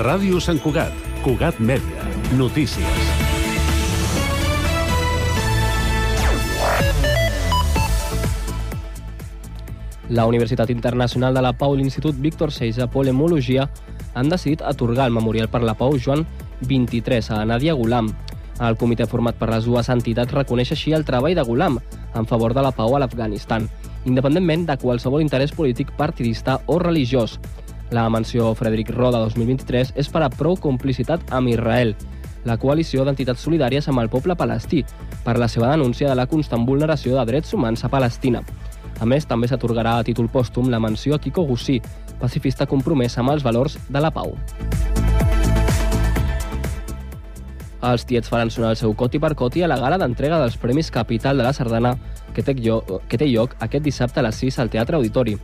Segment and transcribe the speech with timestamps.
[0.00, 3.08] Ràdio Sant Cugat, Cugat Mèdia, notícies.
[10.08, 13.68] La Universitat Internacional de la Pau i l'Institut Víctor Seix de Polemologia
[14.16, 16.24] han decidit atorgar el Memorial per la Pau Joan
[16.64, 18.08] 23 a Nadia Gulam.
[18.56, 21.76] El comitè format per les dues entitats reconeix així el treball de Gulam
[22.16, 23.68] en favor de la pau a l'Afganistan,
[24.08, 27.36] independentment de qualsevol interès polític partidista o religiós.
[27.90, 31.96] La menció Frederic Roda 2023 és per a prou complicitat amb Israel,
[32.46, 34.84] la coalició d'entitats solidàries amb el poble palestí,
[35.24, 38.44] per la seva denúncia de la constant vulneració de drets humans a Palestina.
[39.00, 41.80] A més, també s'atorgarà a títol pòstum la menció a Kiko Gussí,
[42.20, 44.36] pacifista compromès amb els valors de la pau.
[47.80, 50.92] Els tiets faran sonar el seu coti per coti a la gala d'entrega dels Premis
[50.92, 51.94] Capital de la Sardana
[52.36, 55.38] que té, lloc, que té lloc aquest dissabte a les 6 al Teatre Auditori.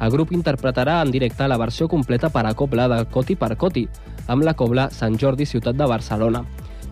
[0.00, 3.84] El grup interpretarà en directe la versió completa per a cobla de Coti per Coti,
[4.32, 6.40] amb la cobla Sant Jordi Ciutat de Barcelona.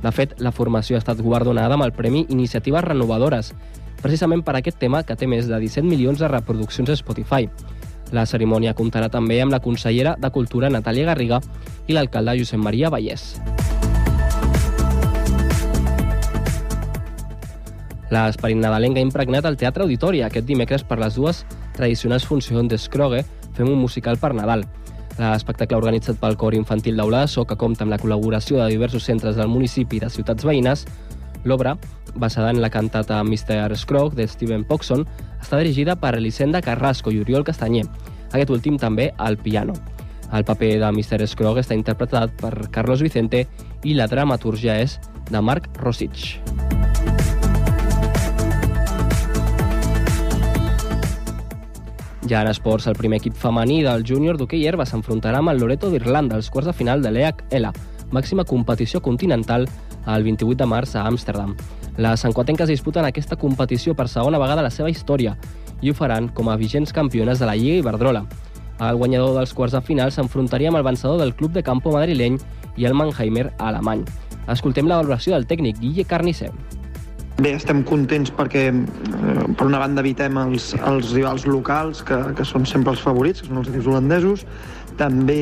[0.03, 3.55] De fet, la formació ha estat guardonada amb el Premi Iniciatives Renovadores,
[4.03, 7.49] precisament per aquest tema que té més de 17 milions de reproduccions a Spotify.
[8.13, 11.41] La cerimònia comptarà també amb la consellera de Cultura Natàlia Garriga
[11.89, 13.39] i l'alcalde Josep Maria Vallès.
[18.13, 21.43] L'esperit nadalenc ha impregnat el Teatre Auditori aquest dimecres per les dues
[21.79, 23.25] tradicionals funcions d'Escrogue
[23.59, 24.63] Fem un musical per Nadal.
[25.19, 29.09] L'espectacle organitzat pel cor infantil d'Aula de So, que compta amb la col·laboració de diversos
[29.09, 30.85] centres del municipi i de ciutats veïnes,
[31.43, 31.75] l'obra,
[32.15, 33.75] basada en la cantata Mr.
[33.75, 35.03] Scrooge de Steven Poxon,
[35.43, 37.89] està dirigida per Elisenda Carrasco i Oriol Castanyer,
[38.31, 39.75] aquest últim també al piano.
[40.31, 41.27] El paper de Mr.
[41.27, 43.49] Scrooge està interpretat per Carlos Vicente
[43.83, 45.01] i la dramaturgia és
[45.33, 46.39] de Marc Rosich.
[52.29, 55.89] Ja en esports, el primer equip femení del júnior d'hoquei herba s'enfrontarà amb el Loreto
[55.89, 57.71] d'Irlanda als quarts de final de l'EHL,
[58.13, 59.65] màxima competició continental,
[60.05, 61.55] el 28 de març a Amsterdam.
[61.97, 65.39] Les sanquatenques disputen aquesta competició per segona vegada a la seva història
[65.81, 68.27] i ho faran com a vigents campiones de la Lliga Iberdrola.
[68.79, 72.37] El guanyador dels quarts de final s'enfrontaria amb el vencedor del club de campo madrileny
[72.77, 74.05] i el Mannheimer alemany.
[74.53, 76.53] Escoltem la valoració del tècnic Guille Carnicer.
[77.39, 82.43] Bé, estem contents perquè, eh, per una banda, evitem els, els rivals locals, que, que
[82.43, 84.41] són sempre els favorits, que són els equips holandesos.
[84.99, 85.37] També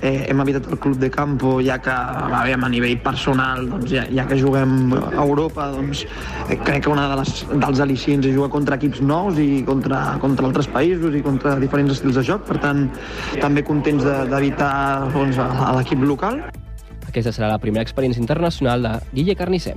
[0.00, 1.92] eh, hem evitat el club de campo, ja que,
[2.32, 6.06] bé, a nivell personal, doncs, ja, ja que juguem a Europa, doncs,
[6.46, 10.00] eh, crec que una de les, dels al·licients és jugar contra equips nous i contra,
[10.22, 12.46] contra altres països i contra diferents estils de joc.
[12.48, 12.86] Per tant,
[13.42, 14.72] també contents d'evitar
[15.04, 15.42] de, doncs,
[15.76, 16.40] l'equip local.
[17.12, 19.76] Aquesta serà la primera experiència internacional de Guille Carnicer.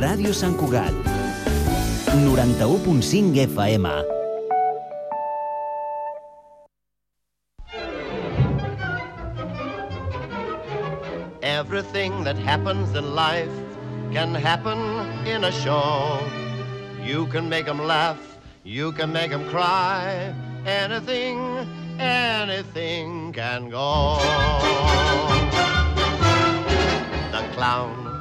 [0.00, 0.94] Ràdio Sant Cugat,
[2.16, 3.86] 91.5 FM.
[11.42, 13.52] Everything that happens in life
[14.12, 14.78] can happen
[15.26, 16.18] in a show.
[17.04, 20.32] You can make them laugh, you can make them cry.
[20.64, 21.38] Anything,
[21.98, 24.16] anything can go.
[27.32, 28.11] The clown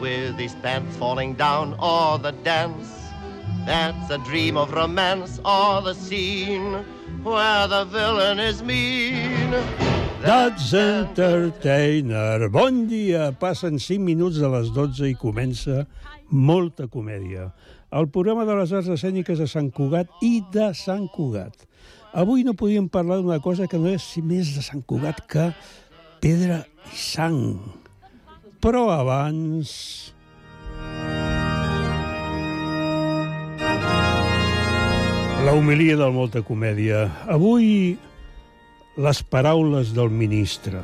[0.00, 2.98] with his pants falling down, or the dance
[3.66, 6.72] that's a dream of romance, or the scene
[7.22, 9.54] where the villain is mean.
[10.22, 12.48] That's Entertainer.
[12.48, 13.32] Bon dia.
[13.38, 15.86] Passen 5 minuts de les 12 i comença
[16.30, 17.52] molta comèdia.
[17.94, 21.68] El programa de les arts escèniques de Sant Cugat i de Sant Cugat.
[22.12, 25.52] Avui no podíem parlar d'una cosa que no és més de Sant Cugat que
[26.20, 27.77] pedra i sang.
[28.58, 30.12] Però abans...
[35.46, 37.04] La homilia del Molta Comèdia.
[37.30, 37.94] Avui
[38.98, 40.82] les paraules del ministre.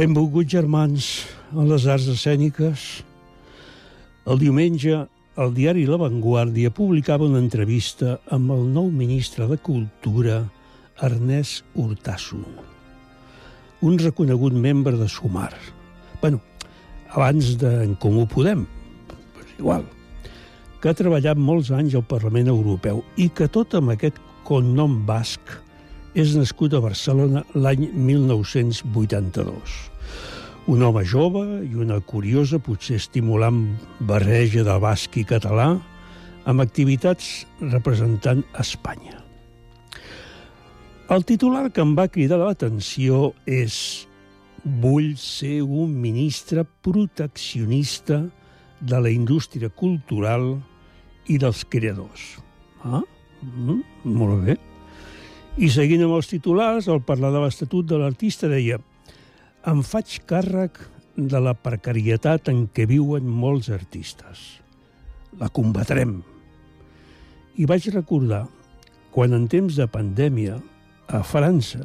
[0.00, 1.10] Benvolguts germans
[1.52, 2.88] a les arts escèniques.
[4.24, 5.04] El diumenge,
[5.36, 10.42] el diari La Vanguardia publicava una entrevista amb el nou ministre de Cultura,
[11.04, 12.40] Ernest Hurtasso,
[13.82, 15.52] un reconegut membre de Sumar.
[16.20, 16.40] bueno,
[17.10, 18.66] abans d'en Comú Podem,
[19.08, 19.84] però igual,
[20.80, 25.40] que ha treballat molts anys al Parlament Europeu i que tot amb aquest cognom basc
[26.14, 29.78] és nascut a Barcelona l'any 1982.
[30.70, 33.62] Un home jove i una curiosa, potser estimulant
[34.00, 35.72] barreja de basc i català
[36.44, 39.19] amb activitats representant Espanya.
[41.10, 44.06] El titular que em va cridar l'atenció és
[44.62, 48.20] Vull ser un ministre proteccionista
[48.78, 50.52] de la indústria cultural
[51.26, 52.36] i dels creadors.
[52.84, 53.02] Ah,
[53.42, 54.58] mm, molt bé.
[55.58, 58.78] I seguint amb els titulars, al parlar de l'Estatut de l'Artista deia
[59.66, 60.78] em faig càrrec
[61.16, 64.60] de la precarietat en què viuen molts artistes.
[65.40, 66.20] La combatrem.
[67.56, 68.46] I vaig recordar
[69.10, 70.60] quan en temps de pandèmia,
[71.10, 71.82] a França,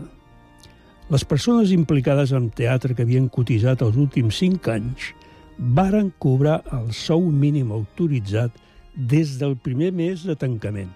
[1.09, 5.11] les persones implicades en teatre que havien cotitzat els últims cinc anys
[5.57, 8.53] varen cobrar el sou mínim autoritzat
[8.95, 10.91] des del primer mes de tancament.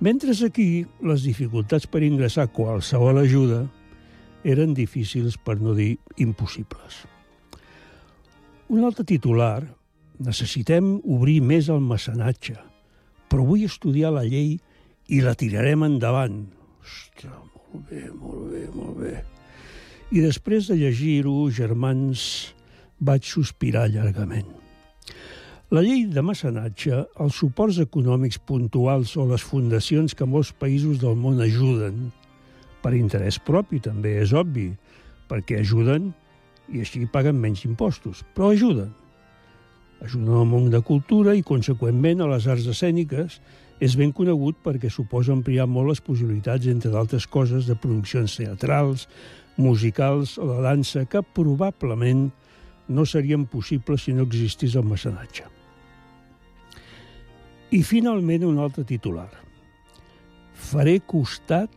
[0.00, 3.66] Mentre aquí les dificultats per ingressar qualsevol ajuda
[4.44, 7.04] eren difícils, per no dir impossibles.
[8.68, 9.66] Un altre titular,
[10.18, 12.56] necessitem obrir més el mecenatge,
[13.28, 14.56] però vull estudiar la llei
[15.08, 16.59] i la tirarem endavant.
[16.90, 19.18] Ostres, molt bé, molt bé, molt bé.
[20.10, 22.22] I després de llegir-ho, germans,
[22.98, 24.48] vaig sospirar llargament.
[25.70, 31.14] La llei de mecenatge, els suports econòmics puntuals o les fundacions que molts països del
[31.14, 32.08] món ajuden,
[32.82, 34.72] per interès propi també, és obvi,
[35.30, 36.10] perquè ajuden
[36.74, 38.90] i així paguen menys impostos, però ajuden.
[40.00, 43.40] Ajuden al món de cultura i, conseqüentment, a les arts escèniques,
[43.80, 49.06] és ben conegut perquè suposa ampliar molt les possibilitats, entre d'altres coses, de produccions teatrals,
[49.60, 52.28] musicals o de dansa que probablement
[52.88, 55.46] no serien possibles si no existís el mecenatge.
[57.70, 59.30] I finalment un altre titular.
[60.52, 61.70] Faré costat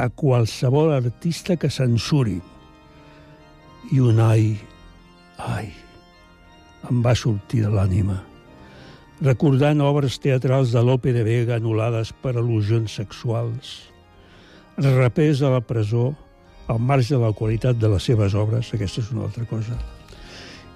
[0.00, 2.38] a qualsevol artista que censuri.
[3.92, 4.56] I un ai,
[5.38, 5.68] ai,
[6.90, 8.20] em va sortir de l'ànima,
[9.24, 13.76] recordant obres teatrals de Lope de Vega anul·lades per al·lusions sexuals,
[14.76, 16.10] rapers a la presó
[16.68, 19.78] al marge de la qualitat de les seves obres, aquesta és una altra cosa,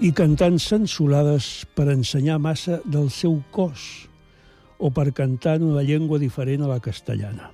[0.01, 4.07] i cantant censurades per ensenyar massa del seu cos
[4.81, 7.51] o per cantar en una llengua diferent a la castellana.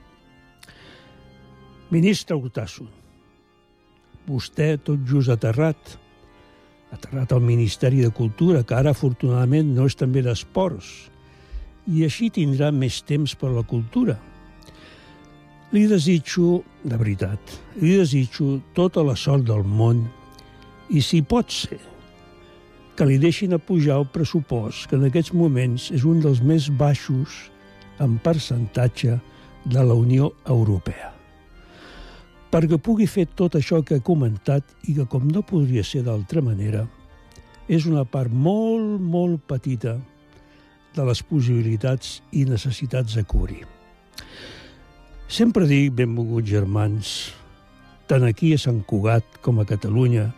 [1.91, 2.87] Ministre Hurtasso,
[4.27, 5.97] vostè tot just aterrat,
[6.93, 11.11] aterrat al Ministeri de Cultura, que ara afortunadament no és també d'esports,
[11.87, 14.17] i així tindrà més temps per la cultura.
[15.75, 20.05] Li desitjo, de veritat, li desitjo tota la sort del món
[20.91, 21.81] i, si pot ser,
[22.97, 26.71] que li deixin a pujar el pressupost, que en aquests moments és un dels més
[26.71, 27.51] baixos
[28.01, 29.19] en percentatge
[29.67, 31.16] de la Unió Europea
[32.57, 36.41] perquè pugui fer tot això que he comentat i que, com no podria ser d'altra
[36.41, 36.87] manera,
[37.69, 39.99] és una part molt, molt petita
[40.97, 43.67] de les possibilitats i necessitats a cobrir.
[45.29, 47.13] Sempre dic, benvolguts germans,
[48.09, 50.31] tant aquí a Sant Cugat com a Catalunya,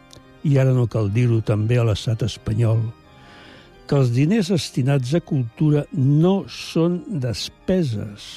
[0.42, 2.82] i ara no cal dir-ho també a l'estat espanyol,
[3.86, 8.32] que els diners destinats a cultura no són despeses,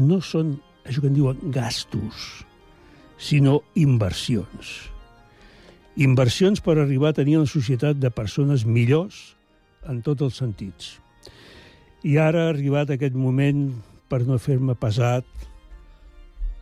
[0.00, 2.46] no són això que en diuen gastos,
[3.18, 4.72] sinó inversions.
[6.00, 9.36] Inversions per arribar a tenir una societat de persones millors
[9.88, 10.96] en tots els sentits.
[12.02, 13.68] I ara ha arribat aquest moment
[14.10, 15.26] per no fer-me pesat,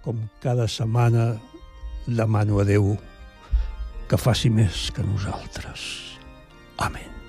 [0.05, 1.35] com cada setmana
[2.07, 2.95] demano a Déu
[4.11, 5.87] que faci més que nosaltres.
[6.81, 7.20] Amén.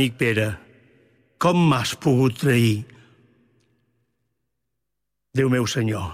[0.00, 0.46] Amic Pere,
[1.36, 2.86] com m'has pogut trair?
[5.36, 6.06] Déu meu senyor,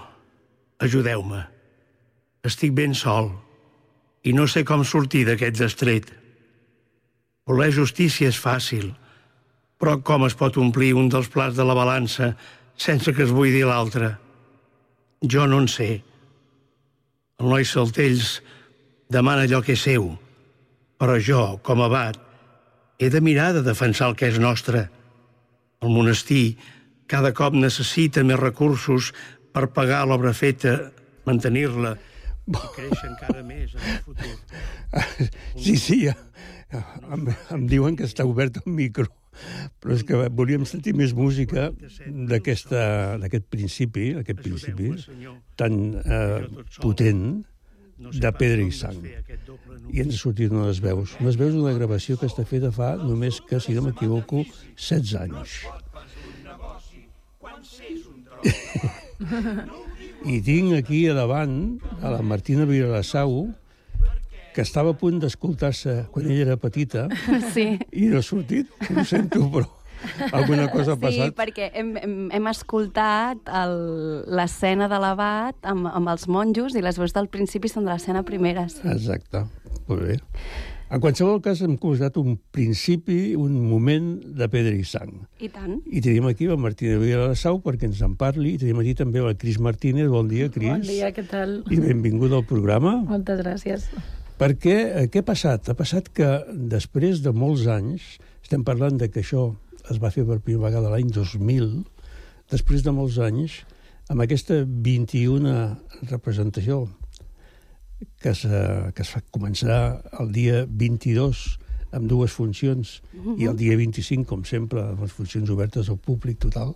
[0.83, 1.39] ajudeu-me.
[2.43, 3.31] Estic ben sol
[4.27, 6.11] i no sé com sortir d'aquest destret.
[7.47, 8.91] Voler justícia és fàcil,
[9.79, 12.33] però com es pot omplir un dels plats de la balança
[12.75, 14.17] sense que es buidi l'altre?
[15.23, 15.91] Jo no en sé.
[17.39, 18.41] El noi Saltells
[19.07, 20.11] demana allò que és seu,
[20.99, 22.26] però jo, com abat,
[22.97, 24.87] he de mirar de defensar el que és nostre.
[25.81, 26.57] El monestir
[27.07, 29.13] cada cop necessita més recursos
[29.53, 30.77] per pagar l'obra feta,
[31.25, 31.95] mantenir-la
[32.47, 34.35] créixer encara més en el futur.
[35.59, 39.09] Sí, sí, em, em diuen que està obert el micro,
[39.81, 41.67] però és que volíem sentir més música
[42.31, 44.93] d'aquest principi, aquest principi
[45.59, 46.47] tan eh,
[46.79, 47.43] potent
[47.97, 48.99] de pedra i sang.
[49.93, 51.15] I ens ha sortit unes veus.
[51.21, 54.43] Unes veus d'una gravació que està feta fa només que, si no m'equivoco,
[54.77, 55.61] 16 anys.
[60.27, 63.47] I tinc aquí a davant a la Martina Vilassau,
[64.53, 67.07] que estava a punt d'escoltar-se quan ella era petita,
[67.53, 67.77] Sí.
[67.93, 69.67] i no ha sortit, ho sento, però
[70.31, 71.35] alguna cosa ha Sí, passat.
[71.35, 76.97] perquè hem, hem, hem escoltat el- l'escena de l'abat amb, amb els monjos i les
[76.97, 78.67] veus del principi són de l'escena primera.
[78.69, 78.81] Sí.
[78.87, 79.45] Exacte,
[79.87, 80.19] molt bé.
[80.89, 85.09] En qualsevol cas, hem considerat un principi, un moment de pedra i sang.
[85.43, 85.81] I tant.
[85.83, 89.33] I tenim aquí la Martina Vilassau perquè ens en parli, i tenim aquí també la
[89.35, 90.07] Cris Martínez.
[90.07, 90.69] Bon dia, Cris.
[90.71, 91.57] Bon dia, què tal?
[91.69, 93.01] I benvinguda al programa.
[93.03, 93.89] Moltes gràcies.
[94.39, 95.67] Perquè eh, què ha passat?
[95.67, 96.29] Ha passat que
[96.71, 99.49] després de molts anys, estem parlant de que això
[99.91, 101.83] es va fer per primera vegada l'any 2000,
[102.51, 103.61] després de molts anys,
[104.09, 105.53] amb aquesta 21
[106.09, 106.87] representació
[108.21, 111.57] que es, que es fa començar el dia 22
[111.97, 113.37] amb dues funcions Mhm.
[113.39, 116.75] i el dia 25, com sempre, amb les funcions obertes al públic total,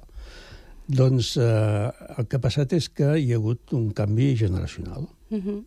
[0.88, 5.08] doncs eh, el que ha passat és que hi ha hagut un canvi generacional.
[5.30, 5.66] Mhm.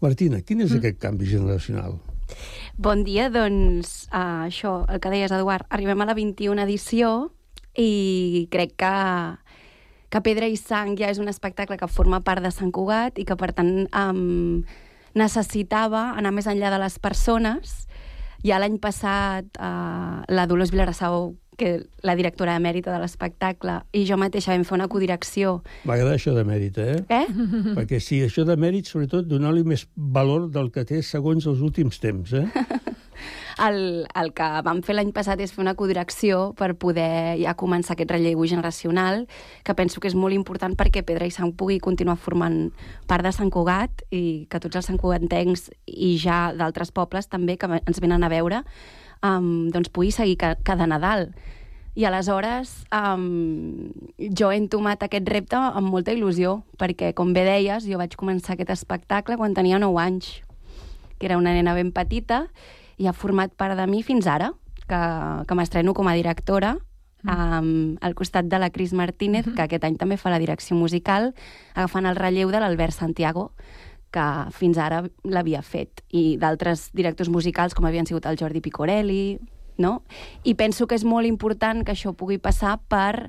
[0.00, 1.98] Martina, quin és aquest canvi generacional?
[2.78, 7.32] Bon dia, doncs, uh, això, el que deies, Eduard, arribem a la 21 edició
[7.78, 8.92] i crec que,
[10.12, 13.26] que Pedra i Sang ja és un espectacle que forma part de Sant Cugat i
[13.26, 14.62] que, per tant, um,
[15.18, 17.88] necessitava anar més enllà de les persones.
[18.46, 21.72] Ja l'any passat, uh, la Dolors Vilarassau, que
[22.06, 25.58] la directora emèrita de l'espectacle, i jo mateixa vam fer una codirecció.
[25.88, 27.00] M'agrada això de mèrit, eh?
[27.10, 27.26] Eh?
[27.78, 32.00] Perquè sí, això de mèrit, sobretot, donar-li més valor del que té segons els últims
[32.00, 32.46] temps, eh?
[33.58, 37.96] El, el que vam fer l'any passat és fer una codirecció per poder ja començar
[37.96, 39.24] aquest relleu generacional,
[39.66, 42.68] que penso que és molt important perquè Pedra i Sang pugui continuar formant
[43.10, 47.66] part de Sant Cugat i que tots els santcugatencs i ja d'altres pobles també que
[47.80, 48.62] ens venen a veure
[49.22, 51.32] um, doncs pugui seguir ca cada Nadal.
[51.98, 57.88] I aleshores um, jo he entomat aquest repte amb molta il·lusió, perquè, com bé deies,
[57.90, 60.28] jo vaig començar aquest espectacle quan tenia 9 anys,
[61.18, 62.46] que era una nena ben petita,
[62.98, 64.52] i ha format part de mi fins ara,
[64.86, 65.00] que,
[65.46, 66.76] que m'estreno com a directora
[67.24, 71.32] um, al costat de la Cris Martínez, que aquest any també fa la direcció musical,
[71.74, 73.50] agafant el relleu de l'Albert Santiago,
[74.10, 79.38] que fins ara l'havia fet, i d'altres directors musicals com havien sigut el Jordi Picorelli,
[79.78, 80.02] no?
[80.44, 83.28] I penso que és molt important que això pugui passar per,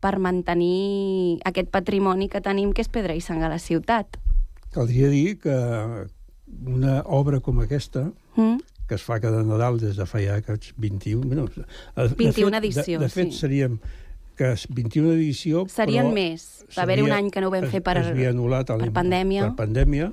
[0.00, 4.18] per mantenir aquest patrimoni que tenim, que és Pedra i Sang a la ciutat.
[4.74, 5.54] Caldria dir que
[6.66, 8.60] una obra com aquesta, Mm?
[8.88, 11.26] que es fa cada Nadal des de fa ja aquests 21...
[11.26, 13.38] Bueno, de- 21 de fet, edició, De, de fet, sí.
[13.40, 13.80] seríem
[14.38, 16.44] que és 21 edició, Serien però més.
[16.76, 18.92] Va haver-hi un any que no ho vam es- fer per, es anul·lat a per
[18.94, 19.48] pandèmia.
[19.50, 20.12] Per pandèmia.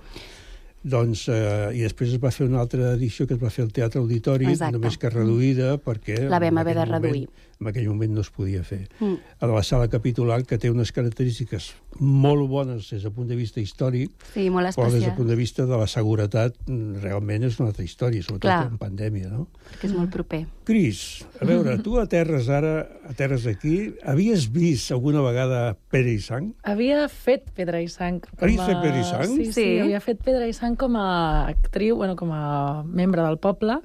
[0.85, 3.71] Doncs, eh, I després es va fer una altra edició que es va fer al
[3.73, 4.75] Teatre Auditori, Exacte.
[4.77, 6.27] només que reduïda, perquè...
[6.29, 7.29] La vam haver de moment- reduir.
[7.61, 8.89] En aquell moment no es podia fer.
[8.99, 9.15] Mm.
[9.39, 11.69] A la sala capitular, que té unes característiques
[11.99, 15.29] molt bones des del punt de vista històric, Sí, molt però des del especial, punt
[15.29, 18.67] de vista de la seguretat mm, realment és una altra història, sobretot Clar.
[18.67, 19.47] en pandèmia, no?
[19.71, 20.41] perquè és molt proper.
[20.67, 22.73] Cris, a veure, tu aterres ara,
[23.07, 26.51] aterres aquí, havies vist alguna vegada Pere i Sang?
[26.63, 28.19] Havia fet Pedra i Sang.
[28.19, 29.31] com Havies a- fet Pedra i Sang?
[29.37, 29.79] Sí, sí, Sí.
[29.79, 33.79] havia fet Pedra i Sang com a actriu, bueno, com a membre del poble,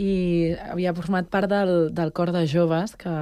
[0.00, 0.12] i
[0.72, 3.12] havia format part del, del cor de joves que,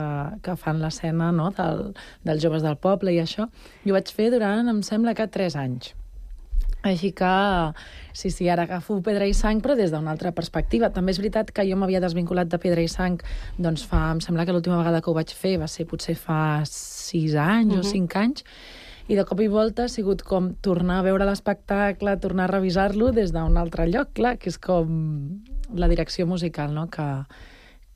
[0.45, 1.51] que fan l'escena no?
[1.57, 1.89] del,
[2.27, 3.49] dels joves del poble i això.
[3.85, 5.95] I ho vaig fer durant, em sembla que, tres anys.
[6.87, 7.29] Així que,
[8.15, 10.93] sí, sí, ara agafo Pedra i Sang, però des d'una altra perspectiva.
[10.95, 13.19] També és veritat que jo m'havia desvinculat de Pedra i Sang,
[13.59, 16.63] doncs fa, em sembla que l'última vegada que ho vaig fer va ser potser fa
[16.71, 17.81] sis anys Mhm.
[17.81, 18.45] o cinc anys,
[19.09, 23.11] i de cop i volta ha sigut com tornar a veure l'espectacle, tornar a revisar-lo
[23.17, 25.41] des d'un altre lloc, clar, que és com
[25.75, 27.07] la direcció musical, no?, que,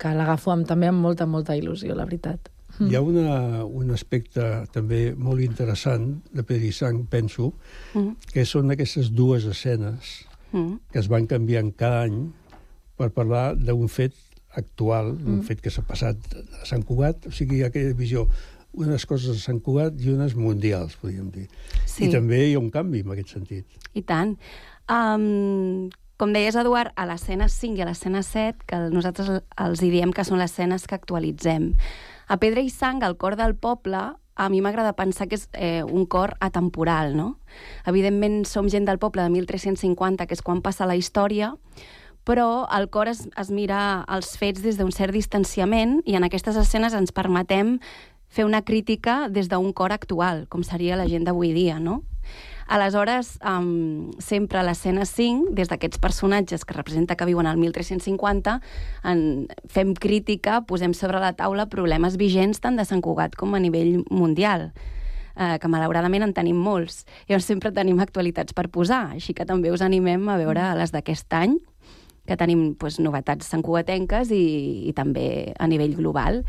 [0.00, 2.48] que l'agafo amb, també amb molta, molta il·lusió, la veritat.
[2.80, 7.52] Hi ha una, un aspecte també molt interessant de Pedrisang, penso,
[7.94, 8.16] Mm.
[8.32, 10.78] que són aquestes dues escenes Mm.
[10.92, 12.32] que es van canviant cada any
[12.96, 14.14] per parlar d'un fet
[14.56, 15.42] actual, d'un Mm.
[15.44, 16.16] fet que s'ha passat
[16.62, 18.28] a Sant Cugat, o sigui, hi ha aquella visió
[18.72, 21.48] unes coses a Sant Cugat i unes mundials, podríem dir.
[21.84, 22.06] Sí.
[22.06, 23.82] I també hi ha un canvi en aquest sentit.
[23.94, 24.36] I tant.
[24.90, 29.92] Um, com deies, Eduard, a l'escena 5 i a l'escena 7, que nosaltres els hi
[29.92, 31.72] diem que són les escenes que actualitzem.
[32.28, 35.82] A Pedra i Sang, el cor del poble, a mi m'agrada pensar que és eh,
[35.82, 37.34] un cor atemporal, no?
[37.90, 41.52] Evidentment som gent del poble de 1350, que és quan passa la història,
[42.24, 46.56] però el cor es, es mira els fets des d'un cert distanciament i en aquestes
[46.56, 47.80] escenes ens permetem
[48.32, 52.00] fer una crítica des d'un cor actual, com seria la gent d'avui dia, no?
[52.72, 58.54] Aleshores, um, sempre a l'escena 5, des d'aquests personatges que representa que viuen al 1350,
[59.04, 59.20] en,
[59.68, 64.00] fem crítica, posem sobre la taula problemes vigents tant de Sant Cugat com a nivell
[64.08, 64.70] mundial
[65.36, 67.02] eh, que malauradament en tenim molts.
[67.28, 71.36] Llavors sempre tenim actualitats per posar, així que també us animem a veure les d'aquest
[71.36, 71.58] any,
[72.24, 74.44] que tenim doncs, novetats santcugatenques i,
[74.88, 76.44] i també a nivell global.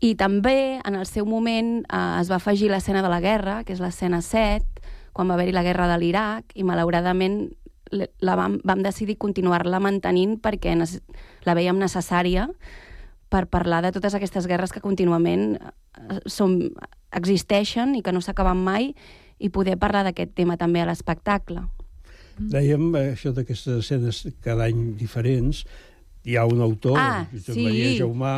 [0.00, 3.72] I també, en el seu moment, eh, es va afegir l'escena de la guerra, que
[3.74, 4.64] és l'escena 7,
[5.12, 7.48] quan va haver-hi la guerra de l'Iraq, i malauradament
[8.20, 12.44] la vam, vam decidir continuar-la mantenint perquè la veiem necessària
[13.32, 16.58] per parlar de totes aquestes guerres que contínuament eh, som,
[17.16, 18.92] existeixen i que no s'acaben mai
[19.38, 21.64] i poder parlar d'aquest tema també a l'espectacle.
[22.38, 25.64] Dèiem eh, això d'aquestes escenes cada any diferents.
[26.28, 27.64] Hi ha un autor, Ah, Josep sí.
[27.64, 28.34] Maria Jaumà,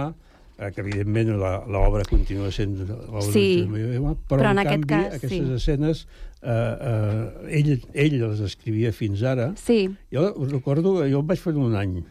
[0.75, 4.85] que evidentment la- l'obra continua sent l'obra Sí, de Josep però, però en, en aquest
[4.85, 5.55] canvi cas, aquestes sí.
[5.57, 6.03] escenes
[6.43, 9.53] eh, eh, ell, ell les escrivia fins ara.
[9.57, 9.89] Sí.
[10.13, 12.03] Jo us recordo que jo em vaig fer un any.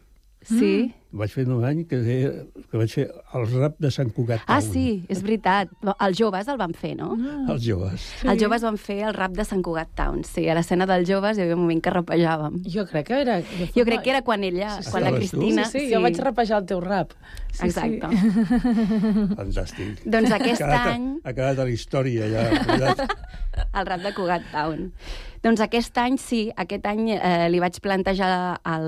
[0.42, 0.92] Sí.
[1.12, 2.28] Vaig fer un any que, deia,
[2.70, 5.72] que vaig fer el rap de Sant Cugat Ah, sí, és veritat.
[5.96, 7.08] Els joves el van fer, no?
[7.50, 8.04] Els joves.
[8.20, 8.28] Sí.
[8.30, 10.22] Els joves van fer el rap de Sant Cugat Town.
[10.28, 12.60] Sí, a l'escena dels joves hi havia un moment que rapejàvem.
[12.70, 13.40] Jo crec que era...
[13.74, 14.92] Jo crec que era quan ella, Sí, sí.
[14.94, 15.16] quan la?
[15.18, 15.66] Cristina...
[15.66, 17.18] Sí, sí, jo vaig rapejar el teu rap.
[17.54, 18.14] Sí, Exacte.
[18.14, 18.78] Sí.
[19.40, 20.06] Fantàstic.
[20.06, 22.46] Doncs aquest ha quedat, any- Ha quedat a la història, ja.
[23.82, 24.92] el rap de Cugat Town.
[25.44, 28.30] Doncs aquest any sí, aquest any eh, li vaig plantejar
[28.68, 28.88] al,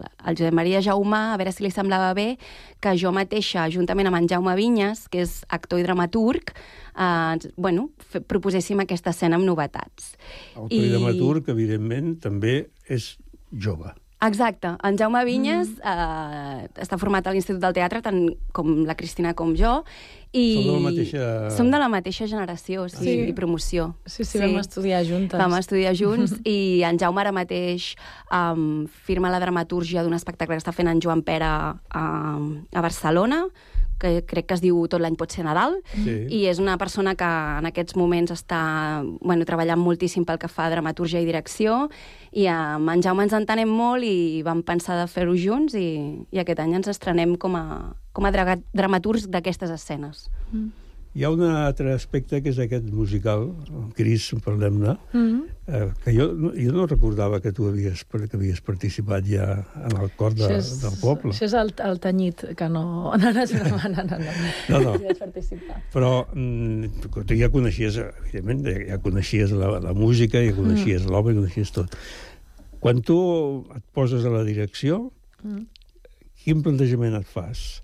[0.00, 2.34] al Josep Maria Jaumà, a veure si li semblava bé,
[2.80, 6.54] que jo mateixa, juntament amb en Jaume Vinyes, que és actor i dramaturg,
[6.96, 7.90] eh, bueno,
[8.32, 10.14] proposéssim aquesta escena amb novetats.
[10.54, 13.12] Autor i dramaturg, evidentment, també és
[13.52, 13.92] jove.
[14.20, 14.74] Exacte.
[14.84, 15.80] En Jaume Vinyes mm.
[15.82, 18.18] eh, està format a l'Institut del Teatre, tant
[18.52, 19.78] com la Cristina com jo,
[20.36, 20.44] i...
[20.60, 23.14] Som de la mateixa- Som de la mateixa generació, sí, Sí.
[23.30, 23.94] i promoció.
[24.04, 25.40] Sí, sí, vam estudiar juntes.
[25.40, 27.94] Vam estudiar junts i en Jaume ara mateix
[28.30, 33.46] um, firma la dramatúrgia d'un espectacle que està fent en Joan Pera um, a Barcelona,
[34.00, 36.16] que crec que es diu Tot l'any pot ser Nadal, Sí.
[36.32, 38.60] i és una persona que en aquests moments està
[39.20, 41.88] bueno, treballant moltíssim pel que fa a dramatúrgia i direcció,
[42.32, 46.38] i amb en Jaume ens entenem molt i vam pensar de fer-ho junts i, i
[46.42, 47.64] aquest any ens estrenem com a,
[48.12, 50.28] com a dra dramaturgs d'aquestes escenes.
[51.10, 53.48] Hi ha un altre aspecte que és aquest musical,
[53.98, 55.40] Cris, parlem-ne, Mm.
[55.66, 60.12] eh, que jo, jo no recordava que tu havies, que havies participat ja en el
[60.14, 61.32] cor de, és, del poble.
[61.34, 63.10] Això és el, el tenyit, que no...
[63.18, 64.18] No, no, no, no, no,
[64.78, 64.78] no.
[64.78, 64.92] No.
[65.92, 71.10] Però mm, tu ja coneixies, evidentment, ja, coneixies la, la música, ja coneixies mm.
[71.10, 71.96] l'obra, coneixies tot.
[72.78, 73.18] Quan tu
[73.74, 75.08] et poses a la direcció,
[75.42, 75.62] Mm.
[76.44, 77.80] quin plantejament et fas?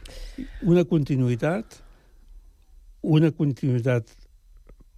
[0.63, 1.79] Una continuïtat?
[3.03, 4.13] Una continuïtat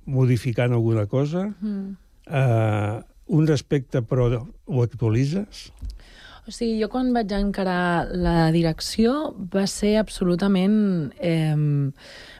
[0.06, 1.48] modificant alguna cosa?
[1.61, 1.96] Mm.
[2.28, 5.68] Uh, un respecte, però ho actualitzes?
[6.48, 10.78] O sigui, jo quan vaig encarar la direcció va ser absolutament
[11.20, 11.52] eh,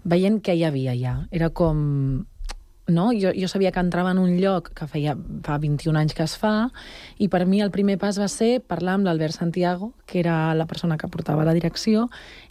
[0.09, 1.15] veient què hi havia ja.
[1.31, 2.25] Era com...
[2.89, 3.11] No?
[3.13, 5.13] Jo, jo sabia que entrava en un lloc que feia,
[5.45, 6.71] fa 21 anys que es fa,
[7.21, 10.65] i per mi el primer pas va ser parlar amb l'Albert Santiago, que era la
[10.65, 12.07] persona que portava la direcció,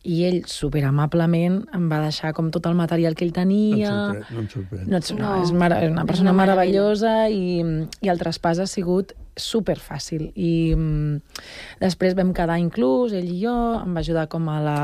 [0.07, 3.91] i ell, superamablement, em va deixar com tot el material que ell No tenia...
[3.91, 4.87] em sorprèn.
[4.87, 5.19] No em sorprèn.
[5.19, 5.43] No, no, No.
[5.43, 6.71] és, mara, és una persona una meravella.
[6.71, 7.61] meravellosa i,
[8.01, 11.19] i el traspàs ha sigut super fàcil i mm,
[11.83, 14.77] després vam quedar inclús, ell i jo, em va ajudar com a la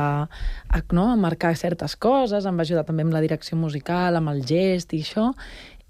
[0.70, 4.30] a, no, a marcar certes coses, em va ajudar també amb la direcció musical, amb
[4.30, 5.32] el gest i això,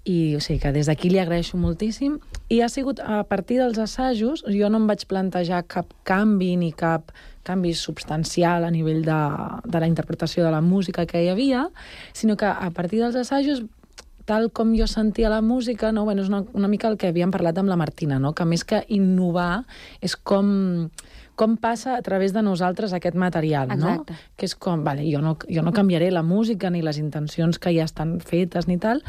[0.04, 2.18] i o sigui que des d'aquí li agraeixo moltíssim
[2.52, 6.72] i ha sigut a partir dels assajos jo no em vaig plantejar cap canvi ni
[6.72, 7.12] cap
[7.44, 9.20] canvi substancial a nivell de,
[9.64, 11.68] de la interpretació de la música que hi havia,
[12.12, 13.62] sinó que a partir dels assajos
[14.24, 16.04] tal com jo sentia la música, no?
[16.04, 18.32] bueno, és una, una mica el que havíem parlat amb la Martina, no?
[18.32, 19.66] que més que innovar
[20.00, 20.88] és com
[21.34, 24.14] com passa a través de nosaltres aquest material, Exacte.
[24.14, 24.18] no?
[24.38, 27.72] Que és com, vale, jo no, jo no canviaré la música ni les intencions que
[27.74, 29.02] ja estan fetes ni tal,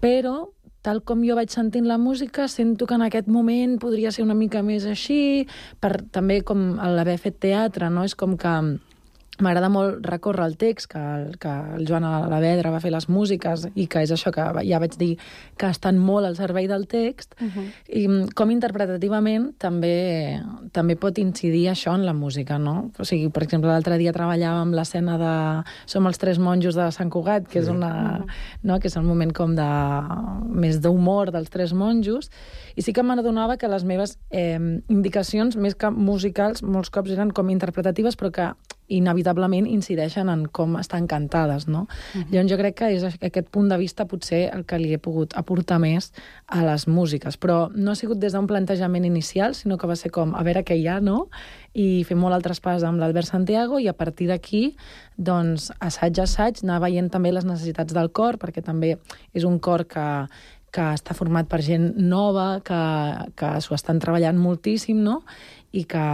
[0.00, 0.48] però
[0.86, 4.36] tal com jo vaig sentint la música, sento que en aquest moment podria ser una
[4.38, 5.46] mica més així,
[5.82, 8.06] per també com l'haver fet teatre, no?
[8.06, 8.54] És com que
[9.38, 13.68] M'agrada molt recórrer el text, que, el, que el Joan Alavedra va fer les músiques
[13.74, 15.12] i que és això que ja vaig dir
[15.58, 17.66] que estan molt al servei del text, uh -huh.
[17.88, 22.90] i com interpretativament també, també pot incidir això en la música, no?
[22.98, 27.10] O sigui, per exemple, l'altre dia treballàvem l'escena de Som els tres monjos de Sant
[27.10, 27.66] Cugat, que sí.
[27.66, 28.18] és una...
[28.18, 28.32] Uh -huh.
[28.62, 28.78] no?
[28.78, 29.68] que és el moment com de...
[30.48, 32.30] més d'humor dels tres monjos,
[32.74, 37.30] i sí que m'adonava que les meves eh, indicacions, més que musicals, molts cops eren
[37.30, 38.54] com interpretatives, però que
[38.88, 39.27] inevitablement
[39.66, 41.82] incideixen en com estan cantades, no?
[42.14, 42.26] Uh -huh.
[42.30, 45.34] Llavors jo crec que és aquest punt de vista potser el que li he pogut
[45.36, 46.12] aportar més
[46.46, 50.10] a les músiques, però no ha sigut des d'un plantejament inicial, sinó que va ser
[50.10, 51.28] com, a veure què hi ha, no?
[51.74, 54.76] I fer molt altres pas amb l'Albert Santiago i a partir d'aquí,
[55.16, 58.98] doncs, assaig a assaig, anar veient també les necessitats del cor, perquè també
[59.34, 60.26] és un cor que,
[60.74, 62.80] que està format per gent nova, que,
[63.38, 65.22] que s'ho estan treballant moltíssim, no?
[65.72, 66.04] I que,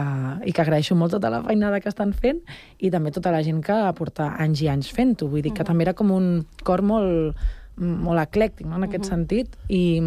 [0.45, 2.41] i que agraeixo molt tota la feinada que estan fent
[2.79, 5.29] i també tota la gent que porta anys i anys fent-ho.
[5.29, 5.67] Vull dir que uh -huh.
[5.67, 7.37] també era com un cor molt,
[7.77, 9.15] molt eclèctic, no?, en aquest uh -huh.
[9.15, 9.57] sentit.
[9.69, 10.01] I,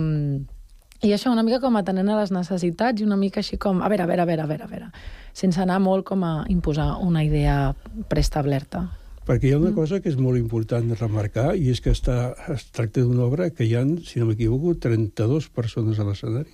[1.02, 3.88] i això una mica com atenent a les necessitats i una mica així com, a
[3.88, 4.92] veure, a veure, a veure, a veure, a veure
[5.38, 7.76] sense anar molt com a imposar una idea
[8.10, 8.88] preestablerta.
[9.28, 12.64] Perquè hi ha una cosa que és molt important remarcar i és que està, es
[12.72, 16.54] tracta d'una obra que hi han, si no m'equivoco, 32 persones a l'escenari.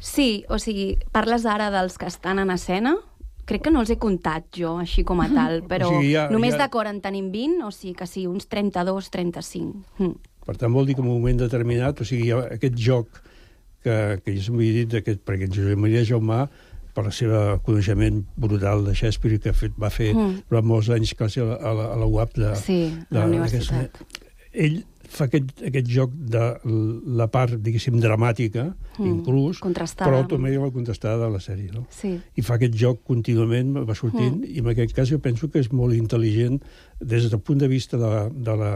[0.00, 2.96] Sí, o sigui, parles ara dels que estan en escena,
[3.50, 6.28] crec que no els he comptat jo, així com a tal, però o sigui, ja,
[6.32, 6.64] només ja...
[6.64, 10.00] d'acord en tenim 20, o sigui que sí, uns 32, 35.
[10.00, 10.16] Mm.
[10.46, 13.20] Per tant, vol dir que en un moment determinat, o sigui, aquest joc
[13.84, 16.44] que, que ja s'havia dit, aquest, perquè en Josep Maria Jaumà,
[16.94, 20.46] per la seva coneixement brutal de Shakespeare, que fet, va fer mm.
[20.50, 24.00] durant molts anys classe a la, a la UAP de, sí, a la universitat.
[24.50, 24.80] Ell
[25.10, 26.42] fa aquest, aquest joc de
[27.20, 29.60] la part, diguéssim, dramàtica, mm, inclús,
[29.98, 31.86] però també la contestada de la sèrie, no?
[31.90, 32.14] Sí.
[32.36, 34.52] I fa aquest joc contínuament, va sortint, mm.
[34.54, 36.60] i en aquest cas jo penso que és molt intel·ligent
[37.00, 38.72] des del punt de vista de la, de la,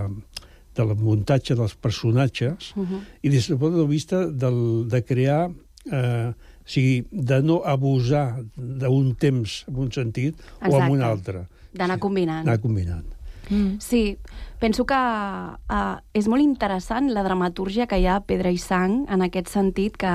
[0.74, 3.00] de la muntatge dels personatges uh -huh.
[3.22, 5.50] i des del punt de vista del, de crear
[5.92, 6.32] eh,
[6.64, 10.72] o sigui, de no abusar d'un temps en un sentit Exacte.
[10.72, 11.46] o en un altre.
[11.74, 12.46] D'anar sí, combinant.
[12.46, 13.04] Anar combinant.
[13.50, 13.78] Mm.
[13.80, 14.18] Sí,
[14.60, 19.04] penso que uh, és molt interessant la dramatúrgia que hi ha a Pedra i Sang,
[19.12, 20.12] en aquest sentit que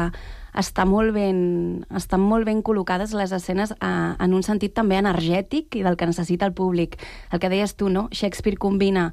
[0.57, 5.77] està molt ben, estan molt ben col·locades les escenes uh, en un sentit també energètic
[5.77, 6.97] i del que necessita el públic.
[7.31, 8.07] El que deies tu, no?
[8.11, 9.11] Shakespeare combina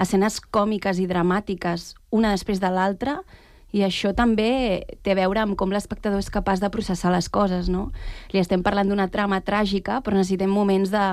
[0.00, 3.20] escenes còmiques i dramàtiques una després de l'altra
[3.72, 7.70] i això també té a veure amb com l'espectador és capaç de processar les coses,
[7.72, 7.88] no?
[8.32, 11.06] Li estem parlant d'una trama tràgica, però necessitem moments de,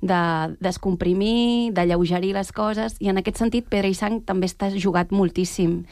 [0.00, 0.20] de
[0.64, 5.12] descomprimir, de lleugerir les coses, i en aquest sentit Pedra i Sang també està jugat
[5.12, 5.82] moltíssim.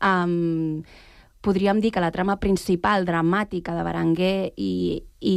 [0.00, 0.82] Um,
[1.46, 5.36] podríem dir que la trama principal, dramàtica, de Berenguer i, i,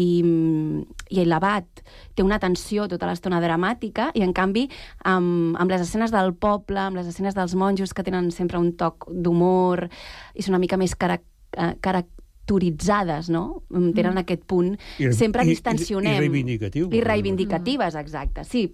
[1.14, 1.84] i l'abat
[2.18, 4.66] té una tensió tota l'estona dramàtica i, en canvi,
[5.06, 8.74] amb, amb les escenes del poble, amb les escenes dels monjos que tenen sempre un
[8.80, 9.86] toc d'humor
[10.34, 11.20] i són una mica més cara,
[11.54, 13.62] eh, caracteritzades, no?
[13.70, 14.26] Tenen mm.
[14.26, 14.74] aquest punt.
[14.98, 16.16] I, Sempre i, distensionem.
[16.16, 16.90] I, i reivindicatiu.
[16.90, 18.50] I reivindicatives, exacte.
[18.50, 18.66] Sí,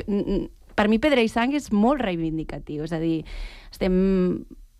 [0.76, 3.18] per mi Pedra i Sang és molt reivindicatiu, és a dir,
[3.76, 4.00] estem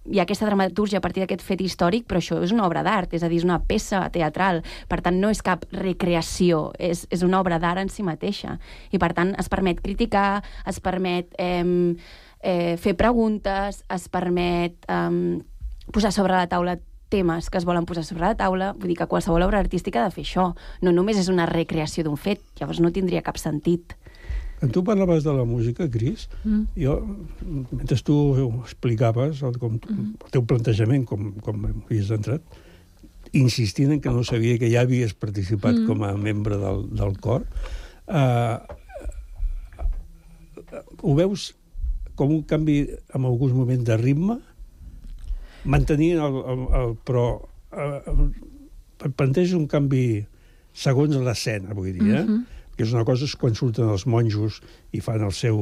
[0.06, 3.14] hi ha aquesta dramatúrgia a partir d'aquest fet històric, però això és una obra d'art,
[3.18, 4.62] és a dir, és una peça teatral.
[4.90, 8.60] Per tant, no és cap recreació, és, és una obra d'art en si mateixa.
[8.92, 11.64] I, per tant, es permet criticar, es permet eh,
[12.42, 15.40] eh, fer preguntes, es permet eh,
[15.92, 16.78] posar sobre la taula
[17.10, 20.10] temes que es volen posar sobre la taula, vull dir que qualsevol obra artística ha
[20.10, 20.50] de fer això.
[20.82, 23.96] No només és una recreació d'un fet, llavors no tindria cap sentit.
[24.60, 26.62] Quan tu parlaves de la música, Cris, mm.
[26.80, 26.96] jo,
[27.72, 28.16] mentre tu
[28.64, 30.14] explicaves el, com, mm.
[30.24, 32.56] el teu plantejament, com, com havies entrat,
[33.36, 35.90] insistint en que no sabia que ja havies participat mm.
[35.90, 37.44] com a membre del, del cor,
[38.08, 38.58] eh,
[41.04, 41.52] ho veus
[42.16, 44.40] com un canvi en alguns moments de ritme,
[45.68, 47.28] mantenint el, el, el però
[47.76, 50.24] eh, planteja un canvi
[50.72, 52.24] segons l'escena, vull dir, eh?
[52.24, 54.62] Mm -hmm que és una cosa és quan surten els monjos
[54.96, 55.62] i fan el seu,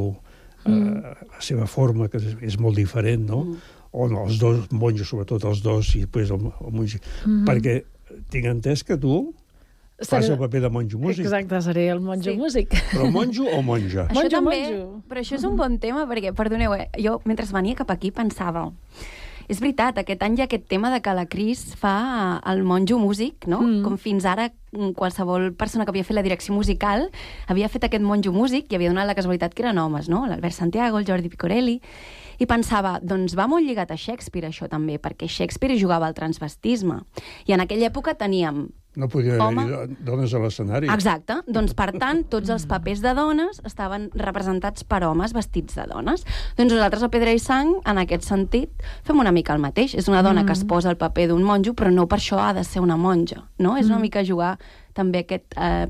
[0.65, 0.97] eh, mm.
[0.97, 3.43] eh, la seva forma, que és, és molt diferent, no?
[3.45, 3.79] Mm.
[3.93, 6.99] O no, els dos monjos, sobretot els dos, i després el, el monjo.
[7.27, 7.43] Mm.
[7.49, 7.79] Perquè
[8.33, 9.21] tinc entès que tu
[10.03, 11.25] fas el paper de monjo músic.
[11.25, 12.37] Exacte, seré el monjo sí.
[12.37, 12.73] músic.
[12.91, 14.07] Però monjo o monja?
[14.07, 14.87] Això monjo, també, monjo.
[15.09, 18.65] Però això és un bon tema, perquè, perdoneu, eh, jo mentre venia cap aquí pensava
[19.51, 22.99] És veritat, aquest any hi ha aquest tema de que la Cris fa el monjo
[23.01, 23.61] músic, no?
[23.61, 23.83] Mm.
[23.85, 27.09] Com fins ara mm, qualsevol persona que havia fet la direcció musical
[27.47, 30.25] havia fet aquest monjo músic i havia donat la casualitat que eren homes, no?
[30.29, 31.79] L'Albert Santiago, el Jordi Picorelli...
[32.41, 36.97] I pensava, doncs va molt lligat a Shakespeare, això també, perquè Shakespeare jugava al transvestisme.
[37.45, 40.89] I en aquella època teníem no podia haver dones a l'escenari.
[40.93, 41.39] Exacte.
[41.49, 46.25] Doncs, per tant, tots els papers de dones estaven representats per homes vestits de dones.
[46.59, 49.97] Doncs nosaltres a Pedra i Sang, en aquest sentit, fem una mica el mateix.
[49.97, 50.47] És una dona mm.
[50.49, 52.97] que es posa el paper d'un monjo, però no per això ha de ser una
[52.97, 53.43] monja.
[53.57, 53.73] No?
[53.73, 53.79] Mm.
[53.81, 54.07] És una mm.
[54.09, 54.57] mica jugar
[54.93, 55.87] també aquest eh,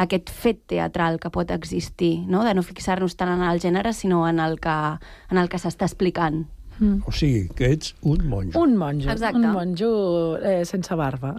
[0.00, 2.44] aquest fet teatral que pot existir, no?
[2.46, 4.78] de no fixar-nos tant en el gènere, sinó en el que,
[5.30, 6.44] en el que s'està explicant.
[6.80, 7.02] Mm.
[7.06, 8.58] O sigui, que ets un monjo.
[8.58, 9.36] Un monjo, Exacte.
[9.36, 9.90] un monjo
[10.38, 11.36] eh, sense barba.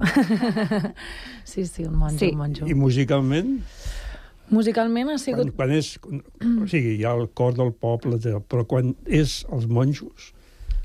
[1.43, 2.29] sí, sí, un monjo, Sí.
[2.31, 2.67] un monjo.
[2.67, 3.61] I musicalment,
[4.51, 5.47] Musicalment ha sigut...
[5.55, 5.95] quan, quan és...
[6.03, 8.19] O sigui, hi ha el cor del poble,
[8.51, 10.33] però quan és els monjos,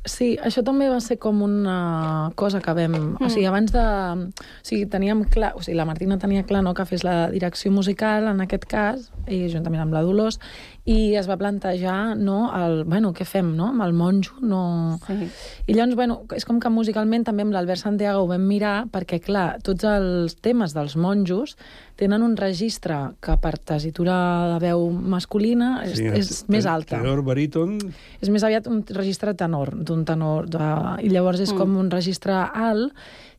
[0.07, 2.93] Sí, això també va ser com una cosa que vam...
[2.95, 3.27] Mm.
[3.27, 3.83] O sigui, abans de...
[3.83, 5.53] O sigui, teníem clar...
[5.59, 9.09] O sigui, la Martina tenia clar no, que fes la direcció musical, en aquest cas,
[9.27, 10.39] i juntament amb la Dolors,
[10.87, 12.85] i es va plantejar, no, el...
[12.87, 14.61] Bueno, què fem, no?, amb el monjo, no...
[15.03, 15.27] Sí.
[15.67, 19.19] I llavors, bueno, és com que musicalment també amb l'Albert Santiago ho vam mirar, perquè,
[19.25, 21.57] clar, tots els temes dels monjos
[21.99, 24.17] tenen un registre que per tesitura
[24.55, 27.01] de veu masculina és, sí, és més alta.
[27.01, 27.81] Tenor, baríton...
[28.23, 30.47] És més aviat un registre tenor, d'un tenor.
[30.53, 30.67] De...
[31.03, 31.59] I llavors és mm.
[31.59, 32.95] com un registre alt,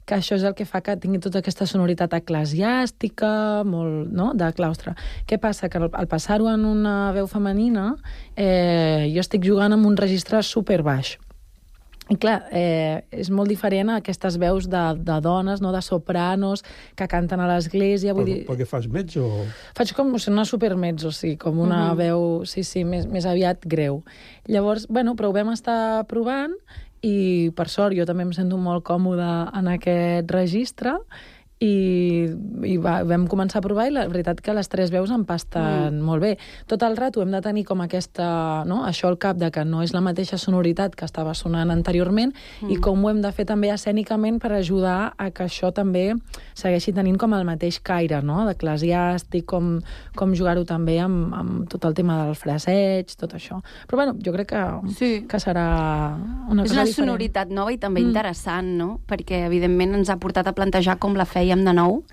[0.08, 4.48] que això és el que fa que tingui tota aquesta sonoritat eclesiàstica, molt, no?, de
[4.56, 4.96] claustre.
[5.28, 5.68] Què passa?
[5.70, 7.92] Que al, al passar-ho en una veu femenina,
[8.36, 11.18] eh, jo estic jugant amb un registre super baix.
[12.08, 16.64] I clar, eh, és molt diferent a aquestes veus de, de dones, no de sopranos,
[16.96, 18.38] que canten a l'església, vull dir...
[18.48, 19.44] Perquè fas mezzo o...
[19.76, 21.98] Faig com o sigui, una supermezzo, sí, com una Mhm.
[22.00, 24.06] veu, sí, sí, més, més aviat greu.
[24.48, 26.56] Llavors, bueno, però ho vam estar provant
[27.06, 30.98] i, per sort, jo també em sento molt còmode en aquest registre
[31.60, 32.30] i,
[32.70, 36.04] i va, vam començar a provar i la veritat que les tres veus empasten mm.
[36.06, 36.32] molt bé.
[36.70, 38.84] Tot el rato hem de tenir com aquesta, no?
[38.86, 42.72] això al cap de que no és la mateixa sonoritat que estava sonant anteriorment mm.
[42.74, 46.12] i com ho hem de fer també escènicament per ajudar a que això també
[46.58, 48.44] segueixi tenint com el mateix caire, no?
[48.48, 49.78] d'eclesiàstic, com,
[50.18, 53.60] com jugar-ho també amb, amb tot el tema del fraseig, tot això.
[53.90, 54.64] Però bueno, jo crec que,
[54.98, 55.12] sí.
[55.30, 55.68] que serà
[56.14, 56.96] una és cosa una diferent.
[57.02, 58.12] sonoritat nova i també Mm.
[58.12, 58.88] interessant, no?
[59.10, 62.04] Perquè, evidentment, ens ha portat a plantejar com la fèiem de nou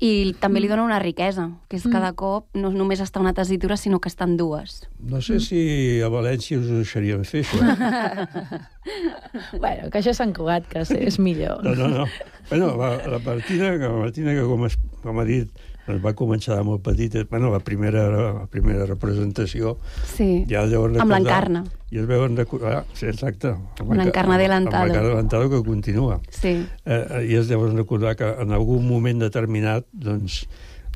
[0.00, 1.92] i també li dona una riquesa, que és Mm.
[1.92, 4.88] cada cop no només està una tessitura, sinó que estan dues.
[4.98, 7.60] No sé si a València us ho deixarien fer, això.
[9.60, 11.60] bueno, que això és Sant Cugat, que és, és millor.
[11.64, 12.06] No, no, no.
[12.48, 15.50] Bueno, la, la Martina, que la Martina, que com, es, com ha dit,
[15.90, 19.76] doncs va començar de molt petita, bueno, la primera, la primera representació,
[20.06, 21.20] Sí, ja es deuen amb recordar...
[21.20, 21.64] l'encarna.
[21.90, 22.84] I es veuen recordar...
[22.94, 23.50] Sí, exacte.
[23.82, 24.84] Amb l'encarna adelantado.
[24.84, 26.20] Amb l'encarna adelantado que continua.
[26.30, 26.54] Sí.
[26.86, 30.44] Eh, I es deuen recordar que en algun moment determinat doncs,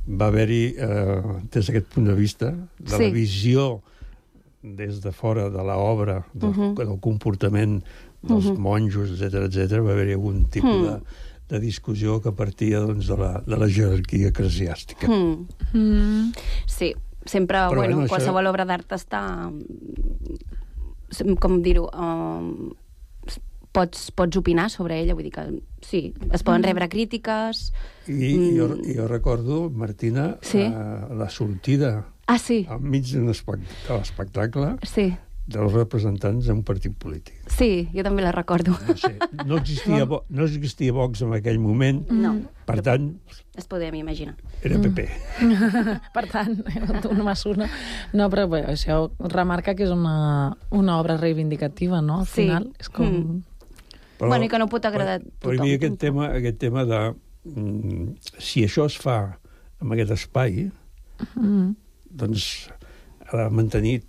[0.06, 3.02] va haver-hi, eh, des d'aquest punt de vista, de Sí.
[3.02, 3.82] la visió
[4.62, 6.54] des de fora de l'obra, del, uh.
[6.56, 6.74] -huh.
[6.74, 7.82] del comportament
[8.22, 8.52] dels uh.
[8.52, 8.58] -huh.
[8.58, 10.84] monjos, etc etc, va haver-hi algun tipus Hmm.
[10.84, 11.00] de,
[11.48, 15.08] de discussió que partia doncs, de, la, de la jerarquia eclesiàstica.
[15.08, 15.46] Mm.
[15.74, 16.32] Mm.
[16.66, 19.20] Sí, sempre, Però, bueno, bueno, això- qualsevol obra d'art està...
[21.40, 21.84] Com dir-ho...
[21.94, 22.72] Um,
[23.74, 25.44] pots, pots opinar sobre ella, vull dir que
[25.82, 26.00] sí,
[26.32, 26.68] es poden Mm.
[26.70, 27.72] rebre crítiques...
[28.08, 30.60] I jo, jo recordo, Martina, Sí.
[30.60, 30.70] eh,
[31.14, 35.10] la sortida Ah, sí, enmig d'un espect- de l'espectacle sí,
[35.46, 37.34] dels representants d'un partit polític.
[37.52, 38.72] sí, jo també la recordo.
[38.88, 39.10] No, sé,
[39.44, 42.38] no, existia, Vo- no existia Vox en aquell moment, No.
[42.64, 43.10] per tant,
[43.54, 44.36] Es podem imaginar.
[44.62, 45.04] era PP.
[46.14, 46.56] per tant,
[47.10, 47.68] un més una.
[48.12, 52.20] No, però bé, això remarca que és una, una obra reivindicativa, no?
[52.20, 52.42] Al Sí.
[52.46, 53.06] final, és com...
[53.06, 53.42] Mm.
[54.24, 55.66] Bueno, i que no pot agradar Però hi tothom.
[55.66, 57.00] havia aquest tema, aquest tema de...
[57.44, 59.38] Mm, si això es fa
[59.82, 60.70] en aquest espai,
[61.36, 61.74] Mm.
[62.10, 62.70] doncs
[63.30, 64.02] ha de mantenir,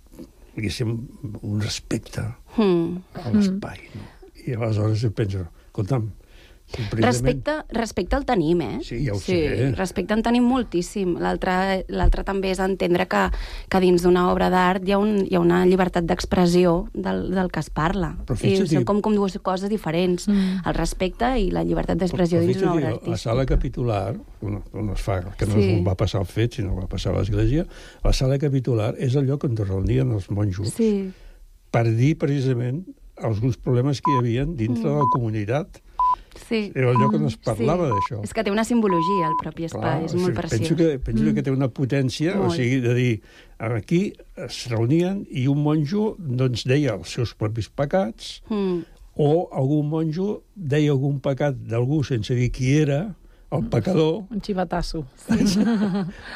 [0.56, 0.96] diguéssim,
[1.42, 2.22] un respecte
[2.56, 3.02] Mm.
[3.22, 3.80] a l'espai.
[3.94, 4.02] No?
[4.46, 6.10] I aleshores jo penso, escolta'm.
[6.92, 8.78] Respecte, respecte el tenim, eh?
[8.82, 9.70] Sí, ja ho sí, sé.
[9.76, 11.14] Respecte en tenim moltíssim.
[11.22, 13.22] L'altre també és entendre que,
[13.70, 17.50] que dins d'una obra d'art hi, ha un, hi ha una llibertat d'expressió del, del
[17.54, 18.16] que es parla.
[18.26, 20.26] Però I són com, com dues coses diferents.
[20.28, 20.66] Mm.
[20.66, 23.22] El respecte i la llibertat d'expressió dins d'una obra fixa't-hi, la artística.
[23.30, 25.80] sala capitular, on, on es fa, que no Sí.
[25.86, 27.64] va passar al fet, sinó va passar a l'església,
[28.04, 31.10] la sala capitular és el lloc on es reunien els monjos Sí.
[31.70, 32.84] per dir precisament
[33.16, 34.92] alguns problemes que hi havia dintre Mm.
[34.92, 35.80] de la comunitat.
[36.48, 36.72] Sí.
[36.74, 37.94] Era el lloc on es parlava sí.
[37.96, 38.20] d'això.
[38.24, 40.60] És que té una simbologia, el propi espai, és o molt preciós.
[40.60, 41.34] penso que, penso mm.
[41.34, 42.52] que té una potència, Molt.
[42.52, 43.20] o sigui, de dir,
[43.58, 48.84] aquí es reunien i un monjo doncs, deia els seus propis pecats, Mm.
[49.16, 53.14] o algun monjo deia algun pecat d'algú sense dir qui era,
[53.50, 55.04] el pecador, Un xivatasso.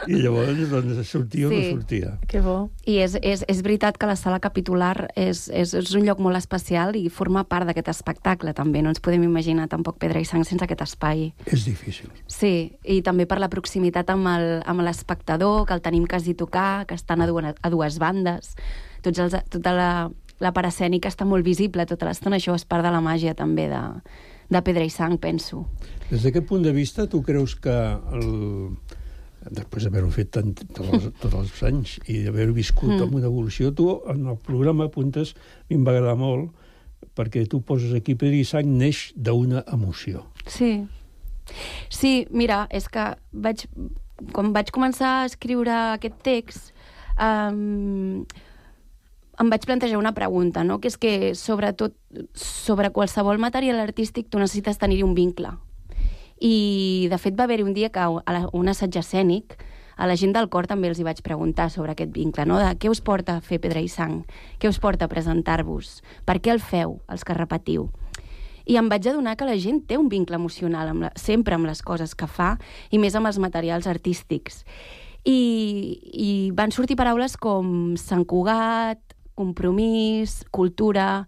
[0.07, 1.71] i llavors doncs, sortia o no Sí.
[1.73, 2.19] sortia.
[2.29, 2.71] Que bo.
[2.87, 6.37] I és, és, és veritat que la sala capitular és, és, és un lloc molt
[6.39, 8.83] especial i forma part d'aquest espectacle, també.
[8.83, 11.33] No ens podem imaginar tampoc Pedra i Sang sense aquest espai.
[11.47, 12.11] És difícil.
[12.27, 16.87] Sí, i també per la proximitat amb el- amb l'espectador, que el tenim quasi tocar,
[16.87, 18.55] que estan a dues, a dues bandes.
[19.03, 22.37] Tots els, tota la, la parascènica està molt visible tota l'estona.
[22.37, 23.81] Això és part de la màgia, també, de,
[24.51, 25.65] de Pedra i Sang, penso.
[26.11, 27.71] Des d'aquest punt de vista, tu creus que
[28.13, 28.75] el...
[29.51, 33.03] després d'haver-ho fet tant, tots, els, tots els anys i d'haver viscut Mm.
[33.07, 36.51] amb una evolució, tu en el programa apuntes, a mi em va agradar molt,
[37.17, 40.27] perquè tu poses aquí Pedra i Sang neix d'una emoció.
[40.47, 40.87] Sí.
[41.89, 43.65] Sí, mira, és que vaig,
[44.33, 46.75] quan vaig començar a escriure aquest text,
[47.17, 48.27] um,
[49.41, 50.79] em vaig plantejar una pregunta, no?
[50.81, 51.95] que és que, sobretot,
[52.37, 55.55] sobre qualsevol material artístic tu necessites tenir un vincle.
[56.41, 59.57] I, de fet, va haver-hi un dia que a la, un assaig escènic
[60.01, 62.57] a la gent del cor també els hi vaig preguntar sobre aquest vincle, no?
[62.61, 64.23] de què us porta a fer Pedra i Sang,
[64.61, 67.91] què us porta a presentar-vos, per què el feu, els que repetiu.
[68.65, 71.69] I em vaig adonar que la gent té un vincle emocional amb la, sempre amb
[71.69, 72.55] les coses que fa
[72.89, 74.65] i més amb els materials artístics.
[75.25, 75.37] I,
[76.17, 79.10] i van sortir paraules com Sant Cugat,
[79.41, 81.25] compromís, cultura,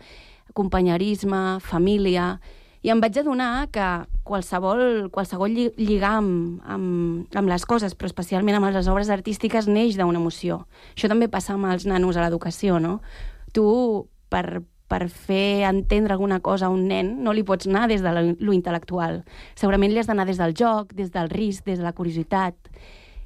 [0.53, 2.37] companyerisme, família...
[2.83, 3.85] I em vaig adonar que
[4.27, 9.95] qualsevol, qualsevol lli- lligam amb, amb les coses, però especialment amb les obres artístiques, neix
[9.95, 10.65] d'una emoció.
[10.97, 12.97] Això també passa amb els nanos a l'educació, no?
[13.55, 13.63] Tu,
[14.35, 18.11] per, per fer entendre alguna cosa a un nen, no li pots anar des de
[18.19, 19.23] lo intel·lectual.
[19.55, 22.59] Segurament li has d'anar des del joc, des del risc, des de la curiositat.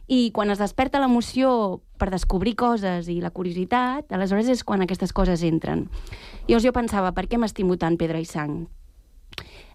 [0.07, 5.12] I quan es desperta l'emoció per descobrir coses i la curiositat, aleshores és quan aquestes
[5.16, 5.88] coses entren.
[6.47, 8.66] Llavors jo pensava, per què m'estimo tant Pedra i Sang?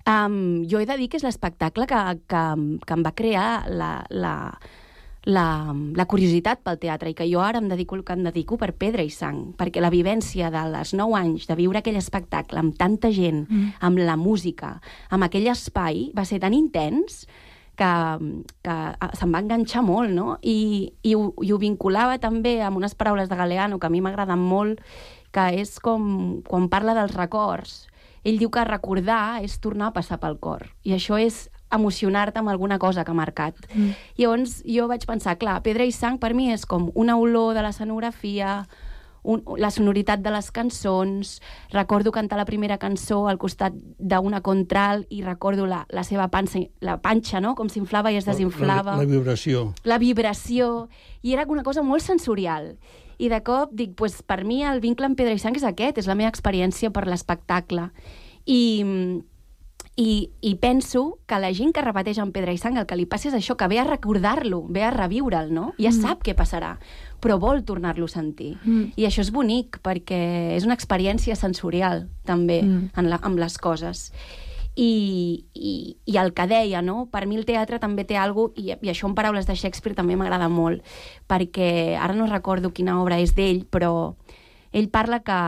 [0.08, 2.00] Um, jo he de dir que és l'espectacle que,
[2.32, 2.46] que,
[2.88, 4.34] que em va crear la, la,
[5.30, 5.46] la,
[5.98, 8.72] la curiositat pel teatre i que jo ara em dedico el que em dedico per
[8.74, 12.78] pedra i sang, perquè la vivència de les 9 anys de viure aquell espectacle amb
[12.80, 13.78] tanta gent, mm.
[13.86, 17.28] amb la música, amb aquell espai, va ser tan intens
[17.80, 17.92] que,
[18.66, 18.76] que
[19.18, 20.38] se'm va enganxar molt, no?
[20.42, 24.02] I, i, ho, I ho vinculava també amb unes paraules de Galeano que a mi
[24.04, 24.82] m'agraden molt,
[25.32, 27.86] que és com quan parla dels records.
[28.28, 30.68] Ell diu que recordar és tornar a passar pel cor.
[30.86, 33.58] I això és emocionar-te amb alguna cosa que ha marcat.
[33.74, 33.96] Mm.
[34.20, 37.64] Llavors jo vaig pensar, clar, Pedra i Sang per mi és com una olor de
[37.64, 38.62] l'escenografia,
[39.24, 41.36] un, la sonoritat de les cançons,
[41.72, 46.64] recordo cantar la primera cançó al costat d'una contral i recordo la, la seva pansa,
[46.82, 48.98] la panxa, no?, com s'inflava i es desinflava.
[48.98, 49.72] La, la vibració.
[49.84, 50.90] La vibració.
[51.22, 52.76] I era una cosa molt sensorial.
[53.22, 56.02] I de cop dic, pues, per mi el vincle amb Pedra i Sang és aquest,
[56.02, 57.92] és la meva experiència per l'espectacle.
[58.50, 58.62] I,
[60.02, 63.06] i, I penso que la gent que repeteix amb Pedra i Sang el que li
[63.10, 65.68] passa és això, que ve a recordar-lo, ve a reviure'l, no?
[65.78, 66.02] Ja mm.
[66.02, 66.72] sap què passarà,
[67.22, 68.56] però vol tornar-lo a sentir.
[68.64, 68.96] Mm.
[68.98, 70.22] I això és bonic, perquè
[70.56, 72.96] és una experiència sensorial, també, mm.
[72.98, 74.08] en la, amb les coses.
[74.74, 75.72] I, i,
[76.08, 77.04] i el que deia, no?
[77.12, 80.18] Per mi el teatre també té alguna i, i això en paraules de Shakespeare també
[80.18, 80.82] m'agrada molt,
[81.30, 84.16] perquè ara no recordo quina obra és d'ell, però
[84.72, 85.42] ell parla que,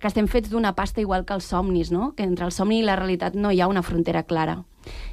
[0.00, 2.10] que estem fets d'una pasta igual que els somnis, no?
[2.16, 4.58] Que entre el somni i la realitat no hi ha una frontera clara.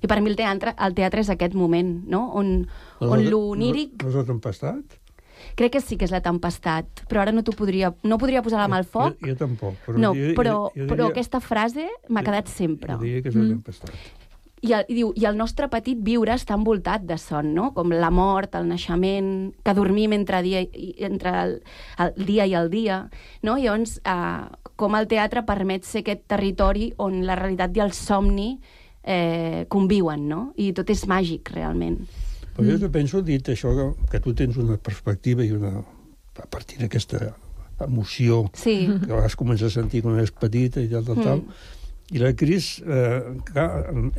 [0.03, 2.25] I per mi el teatre, el teatre és aquest moment, no?
[2.37, 2.51] On,
[2.99, 3.95] on l'oníric...
[4.03, 4.99] No, no és la tempestat?
[5.59, 7.93] Crec que sí que és la tempestat, però ara no t'ho podria...
[8.03, 9.15] No podria posar la mà al foc.
[9.23, 9.79] Jo, jo tampoc.
[9.85, 12.93] Però no, jo, però, jo, jo però diria, aquesta frase m'ha quedat sempre.
[12.99, 13.95] Jo diria que és la tempestat.
[14.63, 17.73] I, el, i diu, i el nostre petit viure està envoltat de son, no?
[17.75, 21.57] Com la mort, el naixement, que dormim entre, dia, i- entre el,
[21.99, 23.01] el dia i el dia,
[23.43, 23.57] no?
[23.59, 28.57] Llavors, eh, com el teatre permet ser aquest territori on la realitat i el somni
[29.03, 30.43] eh, conviuen, no?
[30.57, 32.01] I tot és màgic, realment.
[32.53, 35.79] Però jo penso, dit això, que, que tu tens una perspectiva i una...
[36.33, 37.33] a partir d'aquesta
[37.83, 38.87] emoció Sí.
[38.87, 41.41] que a vegades comences a sentir quan eres petita i tal, tal, tal,
[42.13, 43.21] i la Cris eh,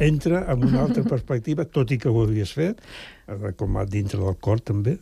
[0.03, 2.83] entra amb una altra perspectiva, tot i que ho havies fet,
[3.29, 4.99] eh, com a dintre del cor també,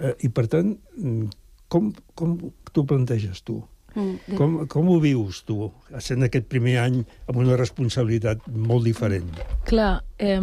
[0.00, 1.28] eh, i per tant, mm,
[1.68, 2.36] com, com
[2.72, 3.60] t'ho planteges tu?
[3.94, 5.70] Mm, Com, com ho vius tu,
[6.02, 9.28] sent aquest primer any amb una responsabilitat molt diferent?
[9.68, 10.40] Clar, eh,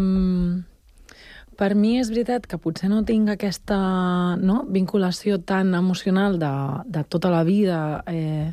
[1.60, 3.78] per mi és veritat que potser no tinc aquesta
[4.42, 6.52] no, vinculació tan emocional de,
[6.90, 8.04] de tota la vida.
[8.10, 8.52] Eh,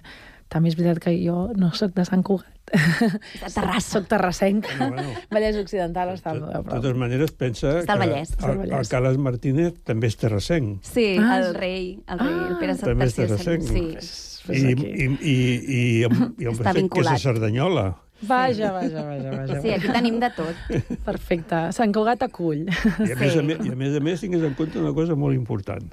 [0.48, 2.54] també és veritat que jo no sóc de Sant Cugat.
[2.68, 3.80] De Terrassa.
[3.94, 4.74] Soc terrassenca.
[4.76, 5.20] Bueno, bueno.
[5.32, 8.34] Vallès Occidental està al De totes maneres, pensa Està que Vallès.
[8.42, 8.74] El, Vallès.
[8.82, 10.82] el Carles Martínez també és terrassenc.
[10.84, 13.62] Sí, Ah, el rei, el rei, el Pere també és terrassenc.
[13.70, 14.27] sí.
[14.54, 14.86] I, aquí.
[14.88, 15.34] i, i, i,
[15.78, 17.22] i em, i em Està pensa que és de vinculat.
[17.22, 17.86] Cerdanyola.
[18.18, 19.60] Vaja, vaja, vaja, vaja.
[19.62, 20.62] Sí, aquí tenim de tot.
[21.06, 21.60] Perfecte.
[21.76, 22.64] Sant Cugat acull.
[22.66, 25.14] I a, més a, més, I a més a més tingues en compte una cosa
[25.18, 25.86] molt important.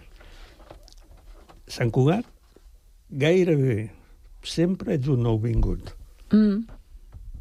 [1.69, 2.25] Sant Cugat,
[3.09, 3.91] gairebé
[4.45, 5.93] sempre ets un nou vingut.
[6.31, 6.63] Mm.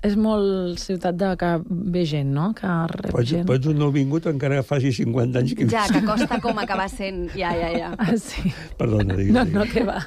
[0.05, 2.51] És molt ciutat de que ve gent, no?
[2.57, 3.47] Que rep Pots, gent.
[3.49, 5.69] pots un nou vingut encara que faci 50 anys que...
[5.73, 7.31] Ja, que costa com acabar sent...
[7.33, 7.93] Ja, ja, ja.
[7.97, 8.53] Ah, sí.
[8.77, 9.33] Perdona, digues.
[9.33, 10.03] No, no, que va.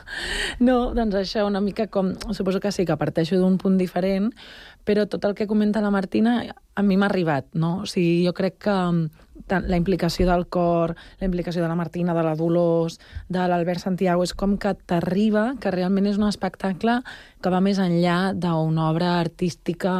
[0.61, 2.13] No, doncs això, una mica com...
[2.37, 4.29] Suposo que sí, que parteixo d'un punt diferent,
[4.85, 6.39] però tot el que comenta la Martina
[6.77, 7.79] a mi m'ha arribat, no?
[7.81, 8.77] O sigui, jo crec que
[9.49, 14.23] la implicació del cor, la implicació de la Martina, de la Dolors, de l'Albert Santiago,
[14.23, 16.99] és com que t'arriba que realment és un espectacle
[17.41, 19.93] que va més enllà d'una obra artística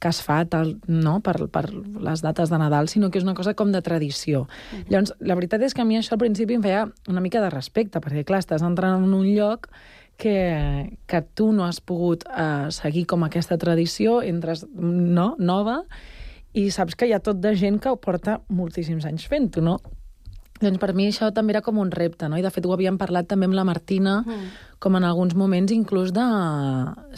[0.00, 1.20] que es fa tal, no?
[1.24, 4.46] per, per les dates de Nadal, sinó que és una cosa com de tradició.
[4.72, 4.84] Mm.
[4.90, 7.52] Llavors, la veritat és que a mi això al principi em feia una mica de
[7.52, 9.68] respecte, perquè clar, estàs entrant en un lloc
[10.16, 15.82] que, que tu no has pogut uh, seguir com aquesta tradició, entres no, nova,
[16.52, 19.78] i saps que hi ha tot de gent que ho porta moltíssims anys fent-ho, no?
[20.62, 22.38] Doncs per mi això també era com un repte, no?
[22.38, 24.44] I de fet ho havíem parlat també amb la Martina, mm.
[24.82, 26.26] com en alguns moments inclús de...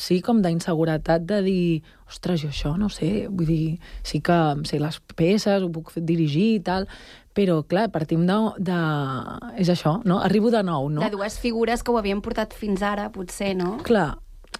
[0.00, 1.66] Sí, com d'inseguretat de dir
[2.08, 3.76] ostres, jo això no sé, vull dir,
[4.06, 6.88] sí que sé les peces, ho puc dirigir i tal,
[7.36, 8.80] però clar, partim de, de...
[9.60, 10.22] És això, no?
[10.24, 11.04] Arribo de nou, no?
[11.04, 13.76] De dues figures que ho havien portat fins ara, potser, no?
[13.84, 14.14] Clar,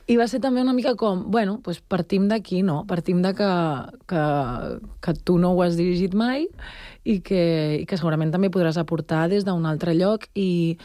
[0.07, 2.83] i va ser també una mica com, bueno, doncs partim d'aquí, no?
[2.89, 3.51] Partim de que,
[4.11, 4.25] que,
[5.01, 6.47] que tu no ho has dirigit mai
[7.05, 7.41] i que,
[7.81, 10.77] i que segurament també podràs aportar des d'un altre lloc i,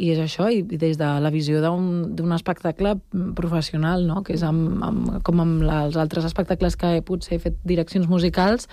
[0.00, 2.96] i és això, i des de la visió d'un espectacle
[3.36, 4.22] professional, no?
[4.24, 8.68] que és amb, amb, com amb els altres espectacles que he potser fet direccions musicals,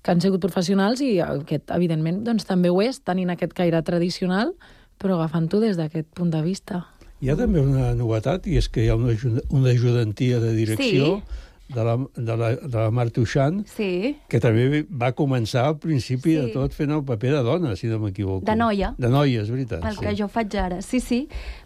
[0.00, 4.54] que han sigut professionals i aquest, evidentment, doncs, també ho és, tenint aquest caire tradicional,
[5.02, 6.86] però agafant-ho des d'aquest punt de vista.
[7.24, 9.14] Hi ha també una novetat, i és que hi ha una,
[9.48, 11.38] una ajudantia de direcció sí.
[11.72, 14.16] de, la, de, la, de la Marta Uixant, sí.
[14.28, 16.42] que també va començar al principi sí.
[16.42, 18.44] de tot fent el paper de dona, si no m'equivoco.
[18.44, 18.92] De noia.
[19.00, 19.86] De noia, és veritat.
[19.88, 20.04] El sí.
[20.04, 20.82] que jo faig ara.
[20.84, 21.22] Sí, sí.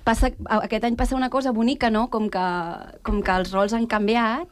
[0.07, 0.30] Passa,
[0.61, 2.07] aquest any passa una cosa bonica, no?
[2.14, 2.46] Com que,
[3.07, 4.46] com que els rols han canviat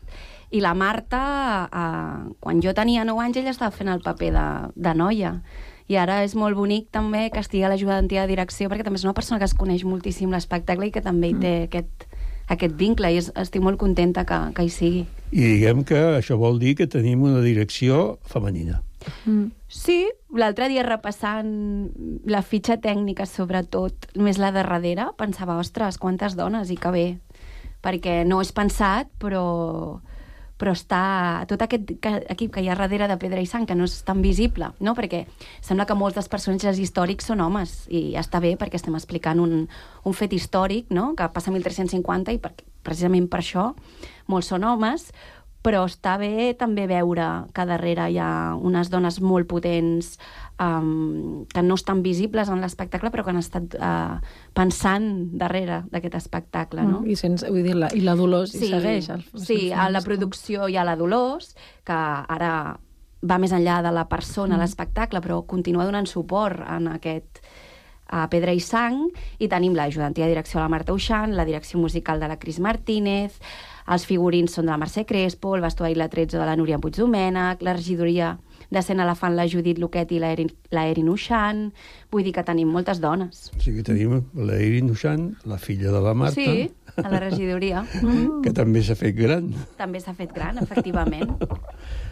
[0.50, 1.22] i la Marta,
[1.68, 5.36] eh, quan jo tenia 9 anys, ella estava fent el paper de, de noia.
[5.88, 9.06] I ara és molt bonic també que estigui a l'ajudantia de direcció, perquè també és
[9.06, 12.04] una persona que es coneix moltíssim l'espectacle i que també hi té aquest,
[12.52, 15.06] aquest vincle, i es, estic molt contenta que, que hi sigui.
[15.32, 18.82] I diguem que això vol dir que tenim una direcció femenina.
[19.24, 19.48] Mm.
[19.68, 20.02] Sí,
[20.36, 21.48] l'altre dia repassant
[22.28, 27.06] la fitxa tècnica, sobretot, més la de darrere, pensava, ostres, quantes dones, i que bé,
[27.84, 30.00] perquè no és pensat, però
[30.58, 33.86] però està tot aquest equip que hi ha darrere de Pedra i Sang, que no
[33.86, 34.94] és tan visible, no?
[34.98, 35.24] perquè
[35.62, 39.68] sembla que molts dels personatges històrics són homes, i està bé perquè estem explicant un,
[40.04, 41.12] un fet històric no?
[41.16, 42.52] que passa a 1350 i per,
[42.82, 43.70] precisament per això
[44.28, 45.08] molts són homes,
[45.62, 50.14] però està bé també veure que darrere hi ha unes dones molt potents
[50.62, 54.18] um, que no estan visibles en l'espectacle però que han estat uh,
[54.54, 57.02] pensant darrere d'aquest espectacle, no?
[57.02, 59.10] Mm, I, sense, vull dir, la, i la Dolors sí, hi segueix.
[59.14, 61.54] El, sí, a la producció hi ha la Dolors,
[61.86, 62.52] que ara
[63.18, 64.62] va més enllà de la persona mm.
[64.62, 67.42] l'espectacle, però continua donant suport en aquest
[68.08, 69.02] a Pedra i Sang,
[69.36, 72.58] i tenim l'ajudantia de direcció a la Marta Uixant, la direcció musical de la Cris
[72.58, 73.36] Martínez,
[73.88, 77.62] els figurins són de la Mercè Crespo, el vestuari la 13 de la Núria Puigdomènec,
[77.64, 78.34] la regidoria
[78.74, 81.68] d'escena la fan la Judit Luquet i la Erin Uixant,
[82.12, 83.48] vull dir que tenim moltes dones.
[83.56, 86.36] O sigui, tenim la Erin Uixant, la filla de la Marta...
[86.36, 86.68] Sí,
[86.98, 87.84] a la regidoria.
[88.44, 89.52] que també s'ha fet gran.
[89.78, 91.36] També s'ha fet gran, efectivament.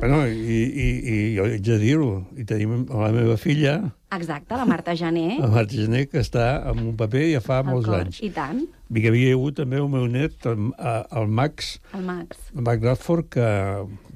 [0.00, 3.76] Bueno, i, i, i jo haig de dir-ho, i tenim la meva filla...
[4.16, 5.38] Exacte, la Marta Jané.
[5.42, 8.04] La Marta Jané, que està en un paper ja fa el molts cor.
[8.06, 8.20] anys.
[8.24, 8.62] I tant.
[8.94, 12.38] I que havia hagut també el meu net, el, el Max, El Max.
[12.54, 13.48] el Max Radford, que...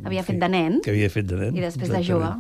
[0.07, 0.78] Havia fet de nen.
[0.84, 1.59] Que havia fet de nen.
[1.59, 2.30] I després de jove.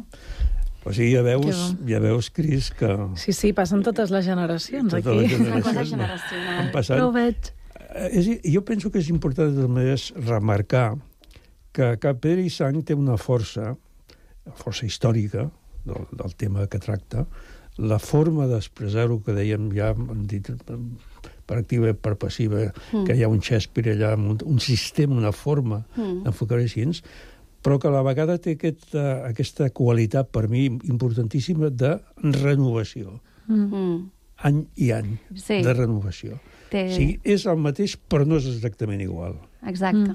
[0.86, 1.58] O sigui, ja veus,
[1.90, 2.88] ja veus, Cris, que...
[3.20, 5.26] Sí, sí, passen totes les generacions Totes aquí.
[5.26, 6.70] les És una cosa generacions generacional.
[6.72, 6.96] passat.
[6.96, 7.50] Però ho veig.
[7.90, 10.86] Eh, És, jo penso que és important de totes maneres remarcar
[11.72, 13.76] que, que Pedra i Sang té una força,
[14.58, 15.48] força històrica
[15.86, 17.26] del, del tema que tracta,
[17.78, 20.50] la forma d'expressar-ho que dèiem ja, hem dit,
[21.46, 22.96] per activa i per passiva, Mm.
[23.00, 23.04] mm.
[23.06, 26.00] que hi ha un Shakespeare allà, un, un sistema, una forma Mm.
[26.02, 26.22] mm.
[26.24, 26.84] d'enfocar-ho així,
[27.62, 33.20] però que a la vegada té aquesta, aquesta qualitat, per mi, importantíssima, de renovació.
[33.48, 34.08] Mm.
[34.42, 35.60] Any i any Sí.
[35.62, 36.38] de renovació.
[36.70, 39.34] Té- O sigui, és el mateix, però no és exactament igual.
[39.66, 40.14] Exacte.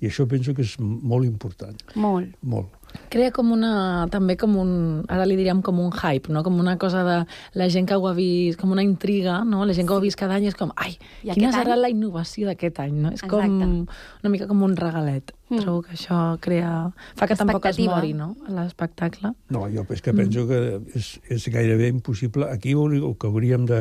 [0.00, 1.76] I això penso que és molt important.
[1.94, 2.36] Molt.
[2.42, 2.76] Molt.
[3.10, 4.70] crea com una, també com un,
[5.10, 6.42] ara li diríem com un hype, no?
[6.46, 7.16] com una cosa de
[7.54, 9.64] la gent que ho ha vist, com una intriga, no?
[9.66, 11.84] la gent que ho ha vist cada any és com, ai, I quina serà any?
[11.84, 13.12] la innovació d'aquest any, no?
[13.14, 13.46] És Exacte.
[13.46, 13.76] com
[14.24, 15.30] una mica com un regalet.
[15.30, 15.40] Mm.
[15.50, 15.62] Mm.
[15.64, 16.72] Trobo que això crea...
[17.18, 19.32] fa que tampoc es mori, no?, a l'espectacle.
[19.50, 20.60] No, jo és que penso que
[20.94, 22.46] és, és gairebé impossible.
[22.54, 23.80] Aquí el que hauríem de,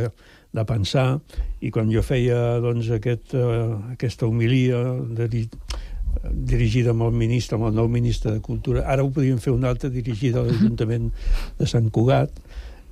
[0.52, 1.20] de pensar,
[1.62, 4.82] i quan jo feia doncs, aquest, uh, aquesta homilia
[5.14, 5.30] de,
[6.32, 9.70] dirigida amb el ministre, amb el nou ministre de Cultura, ara ho podríem fer una
[9.70, 11.12] altra dirigida a l'Ajuntament
[11.60, 12.32] de Sant Cugat,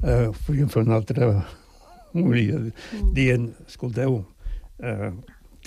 [0.04, 1.32] eh, podríem fer una altra
[2.14, 2.62] homilia
[3.14, 4.22] dient, escolteu,
[4.80, 5.12] eh,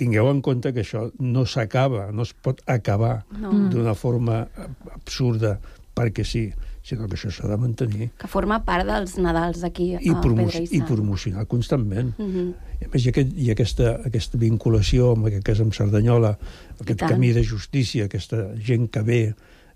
[0.01, 3.53] tingueu en compte que això no s'acaba, no es pot acabar No.
[3.71, 4.47] d'una forma
[4.95, 5.59] absurda
[5.95, 6.47] perquè sí,
[6.83, 10.47] sinó que això s'ha de mantenir Que forma part dels Nadals aquí i, a promo
[10.47, 12.15] Pedra i i promocionar constantment.
[12.19, 12.55] Mhm.
[12.81, 15.73] I a més, hi ha, aquest, hi ha aquesta, aquesta vinculació, en aquest cas amb
[15.77, 16.39] Cerdanyola,
[16.81, 19.35] aquest camí de justícia, aquesta gent que ve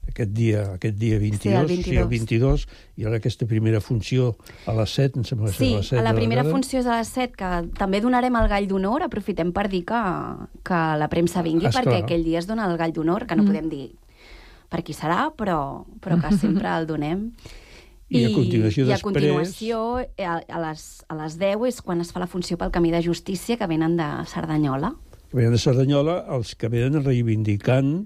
[0.09, 1.85] aquest dia, aquest dia 22, Sí, el 22.
[1.85, 4.37] sí, el 22, i ara aquesta primera funció
[4.67, 6.53] a les 7, em sembla que Sí, a les 7 a la primera tarda.
[6.57, 10.03] funció és a les 7, que també donarem el gall d'honor, aprofitem per dir que,
[10.63, 11.85] que la premsa vingui, Esclar.
[11.85, 13.47] perquè aquell dia es dona el gall d'honor, que no Mm.
[13.47, 13.91] podem dir
[14.75, 17.29] per qui serà, però, però que sempre el donem.
[18.15, 22.03] I a continuació i a després- continuació, a, a, les, a les 10 és quan
[22.03, 24.93] es fa la funció pel Camí de Justícia, que venen de Cerdanyola.
[25.31, 28.05] Que venen de Cerdanyola, els que venen reivindicant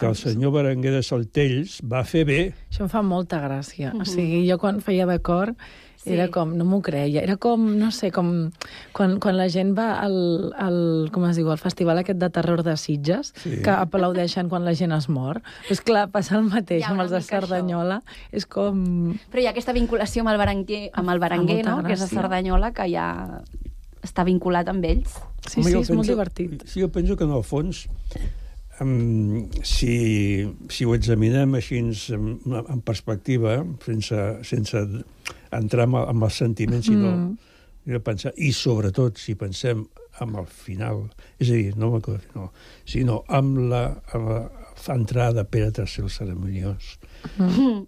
[0.00, 2.38] que el senyor Berenguer de Saltells va fer bé
[2.70, 3.90] Això em fa molta gràcia.
[3.92, 4.00] Mhm.
[4.00, 5.54] O sigui, jo quan feia de cor
[6.02, 6.14] Sí.
[6.14, 8.50] era com, no m'ho creia, era com, no sé, com
[8.96, 10.14] quan, quan la gent va al,
[10.56, 10.78] al,
[11.12, 13.58] com es diu, al festival aquest de terror de Sitges, Sí.
[13.62, 15.42] que aplaudeixen quan la gent es mor.
[15.68, 17.46] És clar, passa el mateix amb els de mica això.
[17.46, 18.00] Cerdanyola.
[18.32, 19.12] És com...
[19.30, 21.86] Però hi ha aquesta vinculació amb el Berenguer, amb el Berenguer molta no?
[21.86, 22.20] que és de gràcia.
[22.22, 23.06] Cerdanyola, que ja
[24.02, 25.18] està vinculat amb ells.
[25.46, 26.62] Sí, Home, sí, és molt penso- divertit.
[26.66, 27.84] Sí, jo penso que en el fons,
[28.80, 31.92] um, si, si ho examinem així en,
[32.60, 34.82] en perspectiva, sense, sense
[35.54, 37.30] entrar en, en els sentiments, sinó Mm.
[37.30, 38.02] mm.
[38.04, 39.86] pensar, i sobretot si pensem
[40.20, 41.06] amb el final,
[41.40, 42.50] és a dir, no final,
[42.84, 44.42] sinó amb la, amb la
[44.94, 46.98] entrada de Pere III el Cerimoniós,
[47.38, 47.86] Mm.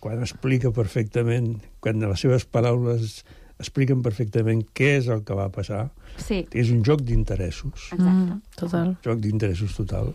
[0.00, 3.24] quan explica perfectament, quan les seves paraules
[3.60, 5.90] expliquen perfectament què és el que va passar,
[6.20, 8.10] Sí, és un joc d'interessos, exacte.
[8.10, 8.96] Mm, total.
[9.04, 10.10] joc d'interessos total,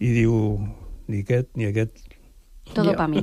[0.00, 0.58] i diu,
[1.08, 2.02] ni aquest ni aquest.
[2.74, 2.96] Todo Ja.
[2.98, 3.20] pa mi.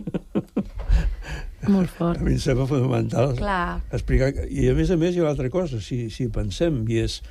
[1.67, 2.21] Molt A fort.
[2.21, 3.81] mi em sembla fonamental Clar.
[3.91, 4.31] explicar...
[4.49, 7.21] I a més a més hi ha una altra cosa, si, si pensem, i és,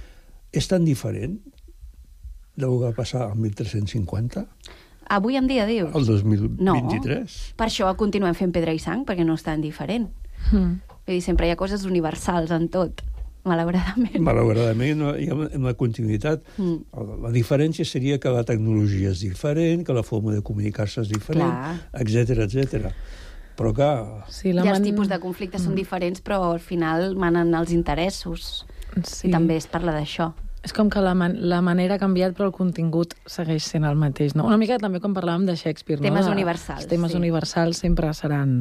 [0.53, 1.38] és tan diferent
[2.57, 4.47] del que va passar al 1350
[5.12, 5.90] Avui en dia, dius?
[5.95, 6.57] al 2023.
[6.61, 7.57] No.
[7.59, 10.09] Per això continuem fent pedra i sang, perquè no és tan diferent.
[10.53, 10.80] Mm.
[11.07, 13.03] Vull dir, sempre hi ha coses universals en tot,
[13.49, 14.21] malauradament.
[14.23, 16.45] Malauradament no, hi ha una, una continuïtat.
[16.59, 16.77] Mm.
[17.25, 21.51] La, diferència seria que la tecnologia és diferent, que la forma de comunicar-se és diferent,
[21.51, 21.75] Clar.
[22.05, 22.93] etc etc.
[23.59, 25.65] Però clar, Sí, La I els man- tipus de conflictes mm.
[25.67, 28.65] són diferents, però al final manen els interessos.
[29.03, 29.29] Sí.
[29.29, 30.31] I també es parla d'això.
[30.63, 33.97] És com que la, man la manera ha canviat, però el contingut segueix sent el
[33.99, 34.45] mateix, no?
[34.47, 36.07] Una mica també quan parlàvem de Shakespeare, no?
[36.07, 37.19] Temes universals, Els temes sí.
[37.19, 38.53] universals sempre seran...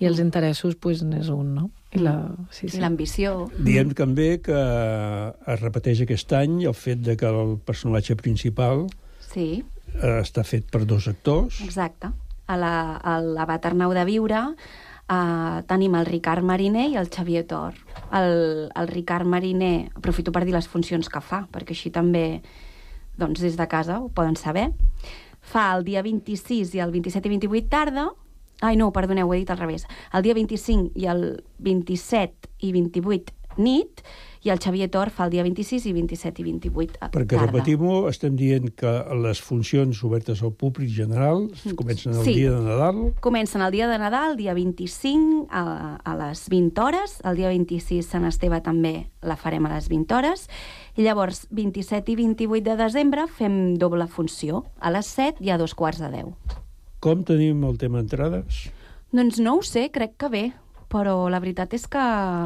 [0.00, 1.66] I els interessos, pues, n'és un, no?
[1.92, 2.14] I la...
[2.50, 2.78] Sí, sí.
[2.78, 3.50] I l'ambició.
[3.58, 8.86] diem també que es repeteix aquest any el fet de que el personatge principal
[9.32, 9.62] Sí,
[10.00, 11.60] està fet per dos actors.
[11.64, 12.08] exacte.
[12.46, 17.44] A la- a l'Abat Arnau de Viure eh, tenim el Ricard Mariner i el Xavier
[17.46, 17.74] Tor.
[18.12, 22.42] El, el Ricard Mariner, aprofito per dir les funcions que fa, perquè així també
[23.18, 24.70] doncs, des de casa ho poden saber.
[25.42, 28.08] Fa el dia 26 i el 27 i 28 tarda,
[28.62, 29.84] Ai, no, perdoneu, ho he dit al revés.
[30.14, 34.00] El dia 25 i el 27 i 28 nit,
[34.42, 37.50] i el Xavier Tor fa el dia 26 i 27 i 28 a- Perquè, tarda.
[37.50, 38.90] repetim-ho, estem dient que
[39.22, 42.24] les funcions obertes al públic general comencen el Mm.
[42.24, 42.32] Sí.
[42.34, 47.20] dia de Nadal, Comencen el dia de Nadal, dia 25, a, a les 20 hores.
[47.24, 50.48] El dia 26, Sant Esteve, també la farem a les 20 hores.
[50.96, 54.64] I llavors, 27 i 28 de desembre, fem doble funció.
[54.80, 56.26] A les 7 i a dos quarts de 10.
[57.02, 58.68] Com tenim el tema entrades?
[59.12, 60.44] Doncs no ho sé, crec que bé.
[60.92, 62.00] Però la veritat és que...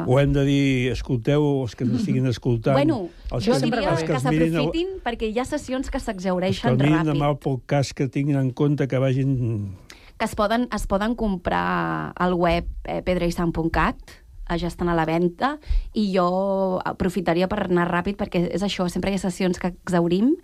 [0.07, 2.77] O hem de dir, escolteu, els que ens estiguin escoltant...
[2.79, 5.99] Bueno, els jo que, diria els que mirin el- s'aprofitin perquè hi ha sessions que
[5.99, 7.11] els que s'exaureixen el mirin ràpid.
[7.17, 9.75] amb el podcast que tinguin en compte que vagin...
[10.17, 14.15] que es poden, es poden comprar al web eh, pedraisant.cat
[14.55, 15.57] ja estan a la venda
[15.93, 20.37] i jo aprofitaria per anar ràpid perquè és això, sempre hi ha sessions que exaurim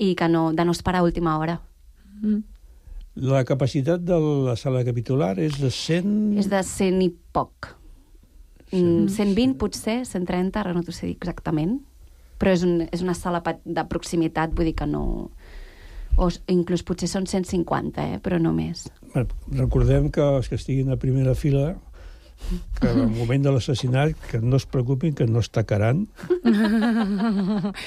[0.00, 1.60] i que no, de no esperar a última hora.
[2.22, 2.40] Mm.
[3.14, 6.38] La capacitat de la sala capitular és de 100...
[6.40, 7.74] És de 100 i poc.
[8.72, 11.76] Mm, 120 potser, 130, ara no t'ho sé dir exactament,
[12.40, 15.04] però és, un, és una sala de proximitat, vull dir que no,
[16.16, 18.20] o inclús potser són 150, eh?
[18.24, 18.86] però no més.
[19.12, 19.26] Bé,
[19.60, 21.74] Recordem que els que estiguin a primera fila
[22.80, 26.06] que al moment de l'assassinat que no es preocupin, que no es tacaran.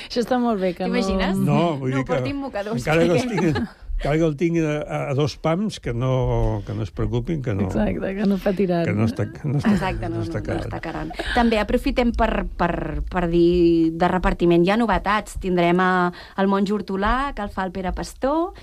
[0.06, 0.74] Això està molt bé.
[0.78, 1.42] Que T'imagines?
[1.42, 3.60] No, vull No dir que portin mocadors, encara que, els tinguin,
[3.98, 7.54] encara que el tinguin a, a dos pams, que no, que no es preocupin, que
[7.54, 8.86] no, Exacte, que no patiran.
[8.86, 10.60] que no, està, no està, Exacte, no, no, no, tacaran.
[10.62, 11.12] es tacaran.
[11.34, 14.66] També aprofitem per, per, per dir de repartiment.
[14.66, 15.40] Hi ha novetats.
[15.40, 15.92] Tindrem a,
[16.38, 18.54] el monjo Hortolà, que el fa el Pere Pastor,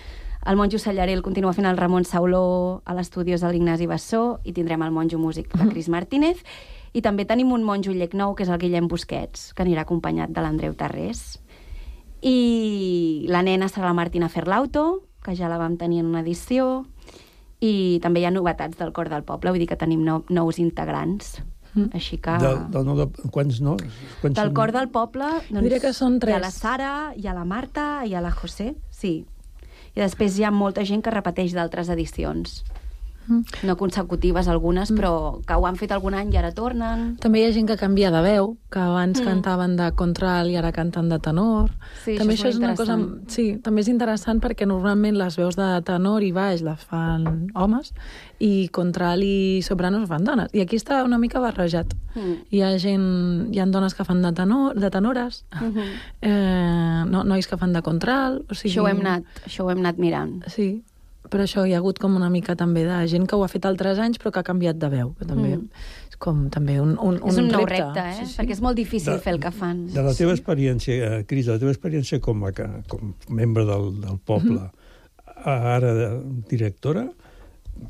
[0.45, 4.53] el monjo Sallaré el continua fent el Ramon Sauló a l'Estudios de l'Ignasi Bassó i
[4.53, 6.43] tindrem el monjo músic de Cris Martínez.
[6.93, 10.43] I també tenim un monjo nou, que és el Guillem Busquets, que anirà acompanyat de
[10.43, 11.39] l'Andreu Tarrés.
[12.23, 16.85] I la nena serà la Martina Ferlauto, que ja la vam tenir en una edició,
[17.63, 20.59] i també hi ha novetats del Cor del Poble, vull dir que tenim nou, nous
[20.59, 21.37] integrants.
[21.73, 21.89] Mm.
[21.97, 22.35] Així que...
[22.43, 23.77] Del, del, no, de, quants no?
[24.21, 24.57] Quants Del són?
[24.59, 25.29] Cor del Poble...
[25.49, 26.59] Doncs, Diré que són Hi ha la tres.
[26.61, 29.23] Sara, hi ha la Marta, hi ha la José, sí.
[29.93, 32.61] I després hi ha molta gent que repeteix d'altres edicions.
[33.33, 33.67] Mm.
[33.67, 37.17] No consecutives algunes, però que ho han fet algun any i ara tornen.
[37.21, 39.25] També hi ha gent que canvia de veu, que abans Mm.
[39.25, 41.71] cantaven de contralt i ara canten de tenor.
[42.05, 42.99] Sí, també això és molt una cosa...
[43.29, 47.93] Sí, també és interessant perquè normalment les veus de tenor i baix les fan homes
[48.39, 50.49] i contralt i sopranos fan dones.
[50.53, 51.95] I aquí està una mica barrejat.
[52.15, 52.35] Mm.
[52.51, 53.55] Hi ha gent...
[53.55, 55.79] Hi ha dones que fan de, tenor, de tenores, Mhm.
[56.23, 58.43] eh, no, nois que fan de contralt...
[58.51, 58.73] O sigui...
[58.75, 60.43] Això ho hem anat, això ho hem anat mirant.
[60.49, 60.83] Sí,
[61.33, 63.65] però això hi ha hagut com una mica també de gent que ho ha fet
[63.65, 65.69] altres anys però que ha canviat de veu, que també Mm.
[66.13, 67.81] és com també un, un, és un nou repte.
[67.83, 68.15] repte, eh?
[68.21, 68.37] Sí, sí.
[68.39, 69.87] Perquè és molt difícil De- fer el que fan.
[69.95, 74.01] De la teva experiència, eh, Cris, de la teva experiència com a, com membre del,
[74.01, 74.71] del poble, Mhm.
[75.45, 76.11] ara de,
[76.49, 77.09] directora,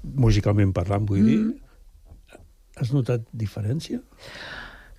[0.02, 1.54] musicalment parlant, vull dir, Mhm.
[2.76, 4.00] has notat diferència?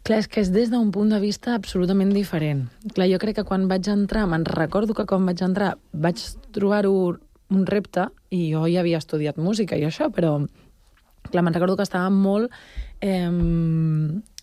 [0.03, 2.67] Clar, és que és des d'un punt de vista absolutament diferent.
[2.93, 6.19] Clar, jo crec que quan vaig entrar, me'n recordo que quan vaig entrar vaig
[6.51, 7.17] trobar-ho
[7.55, 10.39] un repte, i jo ja havia estudiat música i això, però
[11.29, 12.51] clar, me'n recordo que estava molt...
[13.01, 13.29] Eh,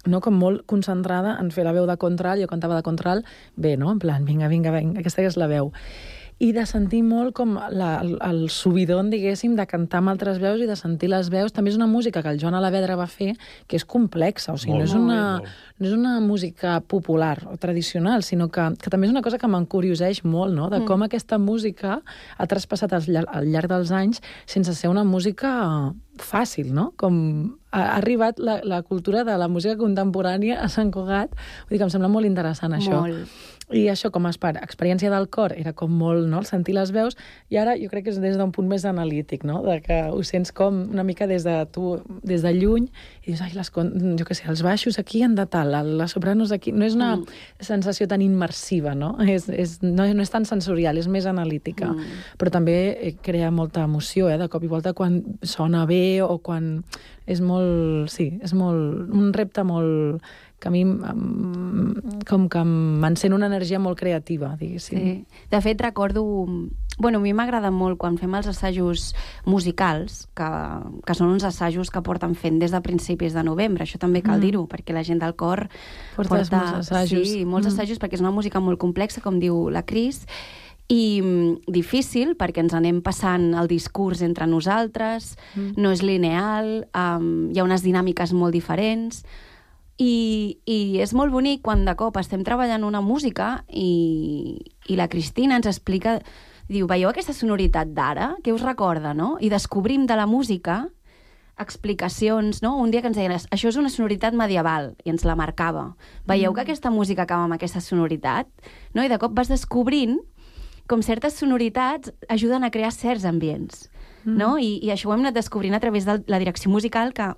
[0.08, 3.74] no, com molt concentrada en fer la veu de contralt, jo cantava de contralt, bé,
[3.76, 3.90] no?
[3.92, 5.72] En plan, vinga, vinga, vinga, aquesta és la veu.
[6.40, 10.62] I de sentir molt com la, el, el subidon, diguéssim, de cantar amb altres veus
[10.64, 11.52] i de sentir les veus.
[11.52, 13.34] També és una música que el Joan Alavedra va fer
[13.68, 15.50] que és complexa, o sigui, Molt, no és, una, molt.
[15.80, 19.46] no és una música popular o tradicional, sinó que, que també és una cosa que
[19.52, 20.86] m'encurioseix molt, no?, de Mm.
[20.88, 22.00] com aquesta música
[22.38, 26.92] ha traspassat al, llar- al llarg dels anys sense ser una música fàcil, no?
[26.96, 31.30] Com ha ha arribat la, la cultura de la música contemporània a Sant Cugat.
[31.68, 33.04] Vull dir que em sembla molt interessant això.
[33.04, 33.28] Molt.
[33.72, 37.16] I això, com a experiència del cor, era com molt, no?, el sentir les veus,
[37.50, 40.22] i ara jo crec que és des d'un punt més analític, no?, de que ho
[40.26, 42.88] sents com una mica des de tu, des de lluny,
[43.22, 46.52] i dius, ai, les, jo què sé, els baixos aquí han de tal, les sopranos
[46.52, 46.72] aquí...
[46.72, 47.26] No és una Mm.
[47.60, 49.16] sensació tan immersiva, no?
[49.30, 50.06] És, és, no?
[50.14, 51.92] No és tan sensorial, és més analítica.
[51.92, 52.20] Mm.
[52.38, 56.38] Però també eh, crea molta emoció, eh, de cop i volta, quan sona bé o
[56.38, 56.82] quan...
[57.30, 58.08] És molt...
[58.10, 59.10] Sí, és molt...
[59.14, 60.22] Un repte molt
[60.60, 60.84] que a mi
[62.28, 64.98] com que m'encén una energia molt creativa, diguéssim.
[65.00, 65.24] Sí.
[65.50, 66.22] De fet, recordo...
[67.00, 69.14] Bueno, a mi m'agrada molt quan fem els assajos
[69.48, 70.48] musicals, que,
[71.08, 73.86] que són uns assajos que porten fent des de principis de novembre.
[73.86, 74.44] Això també cal Mm.
[74.44, 75.70] dir-ho, perquè la gent del cor
[76.14, 76.52] Portes molts
[76.90, 77.28] assajos.
[77.28, 77.72] Sí, molts Mm.
[77.72, 80.26] assajos, perquè és una música molt complexa, com diu la Cris,
[80.88, 85.72] i mm, difícil perquè ens anem passant el discurs entre nosaltres, Mm.
[85.80, 89.24] no és lineal, um, hi ha unes dinàmiques molt diferents,
[90.00, 94.56] i, i és molt bonic quan de cop estem treballant una música i,
[94.88, 96.18] i la Cristina ens explica,
[96.70, 98.32] diu, veieu aquesta sonoritat d'ara?
[98.40, 99.34] Què us recorda, no?
[99.40, 100.86] I descobrim de la música
[101.60, 102.78] explicacions, no?
[102.80, 105.94] Un dia que ens deien, això és una sonoritat medieval, i ens la marcava.
[106.24, 106.54] Veieu Mm.
[106.54, 108.48] que aquesta música acaba amb aquesta sonoritat?
[108.94, 109.04] No?
[109.04, 110.18] I de cop vas descobrint
[110.88, 113.90] com certes sonoritats ajuden a crear certs ambients.
[114.24, 114.36] Mm.
[114.38, 114.58] No?
[114.58, 117.34] I, I això ho hem anat descobrint a través de la direcció musical que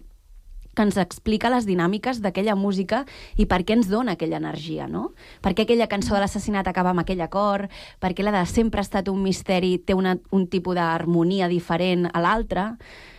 [0.75, 3.05] que ens explica les dinàmiques d'aquella música
[3.37, 5.13] i per què ens dona aquella energia, no?
[5.45, 7.71] Per què aquella cançó de l'assassinat acaba amb aquell acord,
[8.01, 12.09] per què la de sempre ha estat un misteri té una, un tipus d'harmonia diferent
[12.13, 12.73] a l'altra.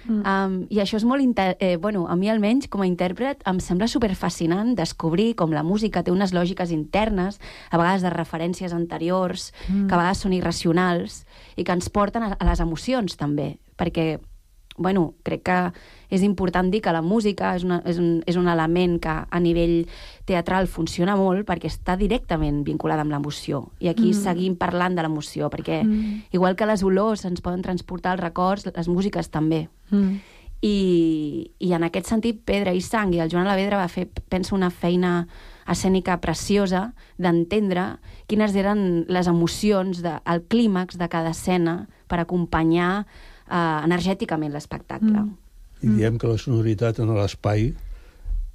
[0.05, 0.23] Mm.
[0.25, 1.23] Um, I això és molt...
[1.23, 5.63] Inter eh, bueno, a mi almenys, com a intèrpret, em sembla superfascinant descobrir com la
[5.63, 7.39] música té unes lògiques internes,
[7.71, 9.87] a vegades de referències anteriors, Mm.
[9.87, 11.23] que a vegades són irracionals,
[11.55, 14.19] i que ens porten a, a les emocions, també, perquè
[14.77, 15.57] bueno, crec que
[16.13, 19.39] és important dir que la música és, una, és, un, és un element que a
[19.41, 19.87] nivell
[20.29, 23.71] teatral funciona molt perquè està directament vinculada amb l'emoció.
[23.81, 24.19] I aquí Mm.
[24.21, 25.89] seguim parlant de l'emoció, perquè Mm.
[25.89, 26.21] mm.
[26.37, 29.69] igual que les olors ens poden transportar els records, les músiques també.
[29.89, 30.21] Mm.
[30.61, 34.55] I, I en aquest sentit, Pedra i Sang i el Joan Alavedra va fer, penso,
[34.55, 35.27] una feina
[35.67, 37.97] escènica preciosa d'entendre
[38.27, 43.05] quines eren les emocions, de, el clímax de cada escena per acompanyar
[43.49, 45.19] eh, energèticament l'espectacle.
[45.19, 45.42] Mm.
[45.83, 47.73] I diem que la sonoritat en l'espai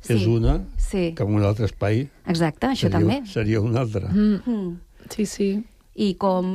[0.01, 1.12] Sí, és una, sí.
[1.16, 3.16] que en un altre espai Exacte, això seria, també.
[3.26, 4.09] seria una altra.
[4.12, 4.39] Mm.
[4.47, 5.09] Mm.
[5.11, 5.49] Sí, sí.
[5.99, 6.47] I com,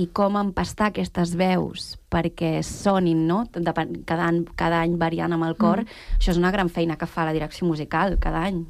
[0.00, 3.42] I com empastar aquestes veus perquè sonin, no?
[3.52, 5.82] Cada any, cada any variant amb el cor.
[5.84, 6.16] Mm.
[6.16, 8.64] Això és una gran feina que fa la direcció musical cada any.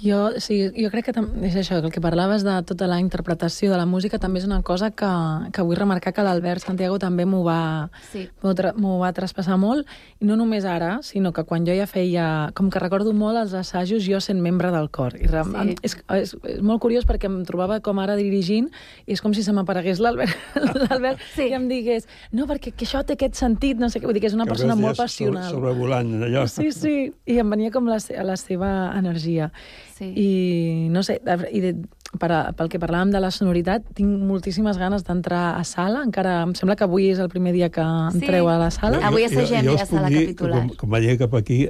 [0.00, 3.68] Jo, sí, jo crec que és això, que el que parlaves de tota la interpretació
[3.70, 5.08] de la música també és una cosa que,
[5.52, 8.22] que vull remarcar que l'Albert Santiago també m'ho va, Sí.
[8.40, 9.86] m'ho va traspassar molt,
[10.20, 12.50] i no només ara, sinó que quan jo ja feia...
[12.56, 15.16] Com que recordo molt els assajos jo sent membre del cor.
[15.20, 15.76] I re, Sí.
[15.82, 18.70] és, és, és molt curiós perquè em trobava com ara dirigint
[19.06, 20.32] i és com si se m'aparegués l'Albert
[20.88, 21.50] l'Albert Sí.
[21.50, 24.06] i em digués no, perquè que això té aquest sentit, no sé què.
[24.08, 25.44] Vull dir que és una Que persona molt passional.
[25.50, 26.46] Sobre, sobrevolant allò.
[26.48, 29.50] Sí, sí, i em venia com la, la seva energia.
[30.00, 30.08] Sí.
[30.16, 31.18] I no sé,
[31.52, 31.74] i de,
[32.18, 36.00] per a, pel que parlàvem de la sonoritat, tinc moltíssimes ganes d'entrar a sala.
[36.06, 38.22] Encara em sembla que avui és el primer dia que Sí.
[38.24, 38.98] entreu a la sala.
[39.06, 40.62] Avui assagem jo us puc sala dir capitular.
[40.62, 41.68] Que com, com vaig cap aquí,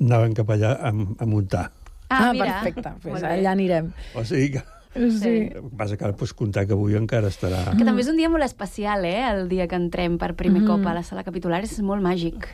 [0.00, 1.72] anaven cap allà a, a muntar.
[2.08, 2.60] Ah, ah mira.
[2.62, 3.34] perfecte, pues Molt bé.
[3.40, 3.92] allà anirem.
[4.14, 4.62] O sigui que...
[5.10, 5.50] Sí.
[5.74, 7.64] Vas a cal pues, comptar que avui encara estarà...
[7.74, 9.24] Que també és un dia molt especial, eh?
[9.26, 10.68] El dia que entrem per primer Mhm.
[10.70, 12.46] cop a la sala capitular és molt màgic.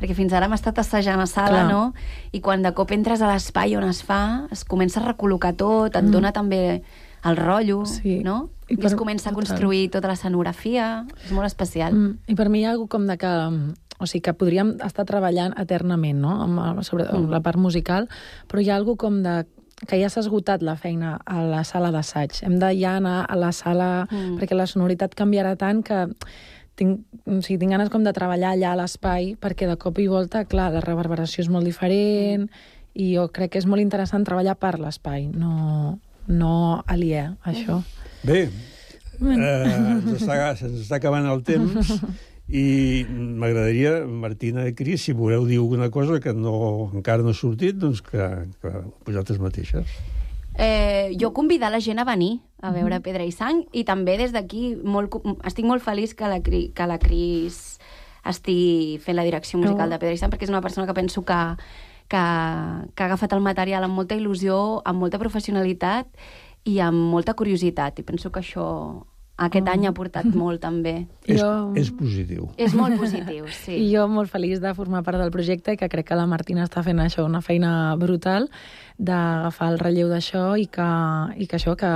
[0.00, 1.70] Perquè fins ara hem estat assajant a sala, Clar.
[1.72, 1.92] no?
[2.32, 5.96] I quan de cop entres a l'espai on es fa, es comença a recol·locar tot,
[5.96, 6.82] et dona també
[7.24, 8.20] el rotllo, Sí.
[8.22, 8.50] no?
[8.68, 9.46] I I, per- es comença a total.
[9.46, 11.04] construir tota l'escenografia.
[11.24, 11.92] És molt especial.
[11.94, 13.74] Mm, I per mi hi ha alguna com de que...
[14.00, 17.30] O sigui, que podríem estar treballant eternament, no?, amb, amb- sobre amb Mm.
[17.32, 18.08] la part musical,
[18.46, 19.46] però hi ha alguna com de
[19.88, 22.30] que ja s'ha esgotat la feina a la sala d'assaig.
[22.42, 24.38] Hem de ja anar a la sala, Mm.
[24.38, 26.06] perquè la sonoritat canviarà tant que
[26.78, 30.08] tinc, o sigui, tinc ganes com de treballar allà a l'espai, perquè de cop i
[30.10, 32.48] volta, clar, la reverberació és molt diferent,
[32.98, 35.98] i jo crec que és molt interessant treballar per l'espai, no,
[36.30, 36.54] no
[36.86, 37.82] aliè, això.
[38.26, 41.94] Bé, eh, ens està, se'ns està acabant el temps
[42.48, 47.36] i m'agradaria, Martina i Cris, si voleu dir alguna cosa que no, encara no ha
[47.36, 48.30] sortit, doncs que,
[48.62, 48.72] que
[49.06, 49.98] vosaltres mateixes.
[50.58, 54.32] Eh, jo convidar la gent a venir a veure Pedra i Sang i també des
[54.34, 55.14] d'aquí molt,
[55.46, 57.78] estic molt feliç que la, Cri- que la Cris
[58.26, 59.92] estigui fent la direcció musical Oh.
[59.94, 61.38] de Pedra i Sang perquè és una persona que penso que,
[62.08, 66.08] que, que ha agafat el material amb molta il·lusió, amb molta professionalitat
[66.66, 68.66] i amb molta curiositat i penso que això
[69.38, 69.70] aquest Oh.
[69.70, 71.06] any ha portat molt també.
[71.24, 72.48] És, Jo- és positiu.
[72.58, 73.76] És molt positiu, sí.
[73.86, 76.64] I jo molt feliç de formar part del projecte i que crec que la Martina
[76.66, 78.50] està fent això, una feina brutal
[78.98, 80.86] d'agafar el relleu d'això i que,
[81.38, 81.88] i que això, que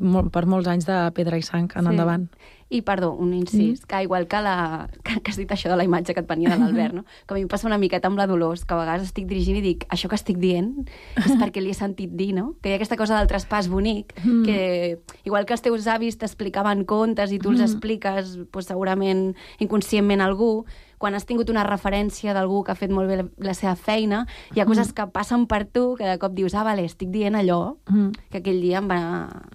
[0.00, 1.90] molt, per molts anys de pedra i sang en Sí.
[1.90, 2.28] endavant.
[2.70, 3.86] I, perdó, un incís, mm.
[3.86, 6.48] que igual que, la, que, que has dit això de la imatge que et venia
[6.50, 7.04] de l'Albert, no?
[7.26, 9.58] que a mi em passa una miqueta amb la Dolors, que a vegades estic dirigint
[9.58, 10.72] i dic, això que estic dient
[11.20, 12.54] és perquè li he sentit dir, no?
[12.62, 14.42] Que hi ha aquesta cosa del traspàs bonic, Mm.
[14.46, 17.64] que igual que els teus avis t'explicaven contes i tu els Mm.
[17.68, 20.64] expliques pues, segurament inconscientment a algú,
[21.04, 24.22] quan has tingut una referència d'algú que ha fet molt bé la, la seva feina,
[24.56, 27.36] hi ha coses que passen per tu que de cop dius, ah, vale, estic dient
[27.36, 28.12] allò Mm.
[28.32, 29.00] que aquell dia em va,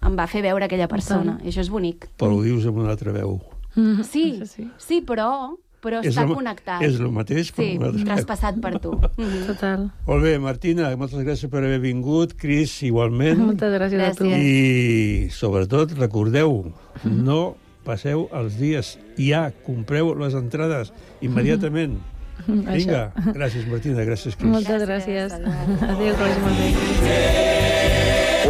[0.06, 1.40] em va fer veure aquella persona.
[1.44, 2.06] I això és bonic.
[2.22, 3.40] Però ho dius amb una altra veu.
[3.76, 4.04] Mm.
[4.06, 6.82] Sí, sí, sí però, però És està el- connectat.
[6.84, 8.92] és el mateix, però sí, traspassat per tu.
[9.18, 9.46] Mhm.
[9.48, 9.88] Total.
[10.06, 12.34] Molt bé, Martina, moltes gràcies per haver vingut.
[12.38, 13.40] Cris, igualment.
[13.40, 14.26] Moltes gràcies, a tu.
[14.26, 16.74] I, sobretot, recordeu,
[17.06, 17.56] no
[17.90, 18.94] passeu els dies.
[19.20, 20.94] Ja compreu les entrades
[21.26, 21.98] immediatament.
[22.48, 22.72] Vinga,
[23.12, 23.34] Això.
[23.36, 24.48] gràcies, Martina, gràcies, Cris.
[24.54, 25.34] Moltes gràcies.
[25.92, 26.70] Adéu, que vagi molt bé.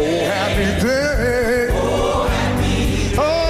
[0.00, 1.66] Oh, happy day.
[3.18, 3.40] Oh,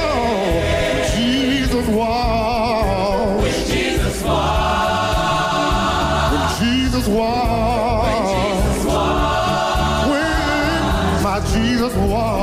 [1.12, 3.42] Jesus walked.
[3.44, 5.20] When Jesus walked.
[6.32, 8.84] When Jesus walked.
[10.10, 10.82] When
[11.22, 12.39] my Jesus walked.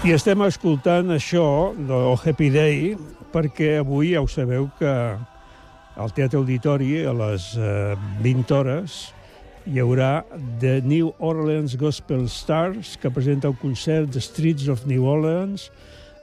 [0.00, 2.94] I estem escoltant això de Oh Happy Day
[3.34, 4.88] perquè avui ja ho sabeu que
[6.00, 7.92] al Teatre Auditori a les eh,
[8.24, 8.96] 20 hores
[9.68, 10.24] hi haurà
[10.62, 15.68] The New Orleans Gospel Stars que presenta el concert The Streets of New Orleans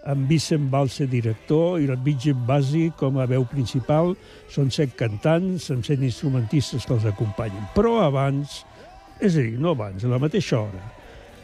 [0.10, 4.16] amb Vicent Balse, director, i Bridget Basi com a veu principal.
[4.50, 7.70] Són set cantants amb set instrumentistes que els acompanyen.
[7.78, 8.64] Però abans,
[9.22, 10.97] és a dir, no abans, a la mateixa hora,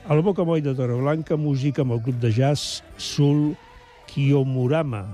[0.08, 3.56] al Bocamoll de Torreblanca, música amb el grup de jazz Sul
[4.08, 5.06] Kiyomurama.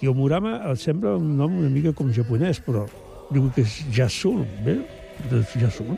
[0.00, 2.86] Kiyomurama em sembla un nom una mica com japonès, però
[3.30, 4.80] diu que és jazz Sul, bé?
[5.30, 5.94] Doncs jazz Sul.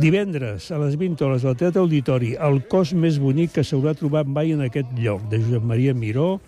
[0.00, 4.28] Divendres, a les 20 hores, al Teatre Auditori, el cos més bonic que s'haurà trobat
[4.28, 6.38] mai en aquest lloc, de Josep Maria Miró,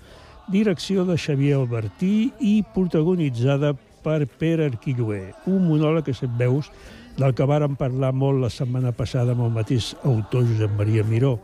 [0.52, 3.74] direcció de Xavier Albertí i protagonitzada
[4.04, 6.70] per Pere Arquilloé, un monòleg que set veus
[7.18, 11.38] del que vàrem parlar molt la setmana passada amb el mateix autor Josep Maria Miró.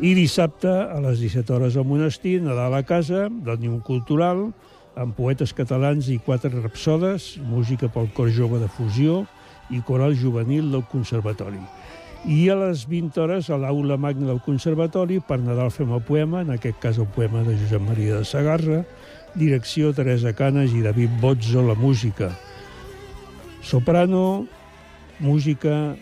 [0.00, 4.48] I dissabte, a les 17 hores al monestir, Nadal a casa, del Niu Cultural,
[4.96, 9.22] amb poetes catalans i quatre rapsodes, música pel cor jove de fusió
[9.70, 11.60] i coral juvenil del Conservatori.
[12.22, 16.40] I a les 20 hores a l'aula magna del Conservatori per Nadal fem el poema,
[16.40, 18.82] en aquest cas el poema de Josep Maria de Sagarra,
[19.34, 22.30] direcció Teresa Canes i David Bozzo, la música.
[23.62, 24.46] Soprano,
[25.22, 25.94] música,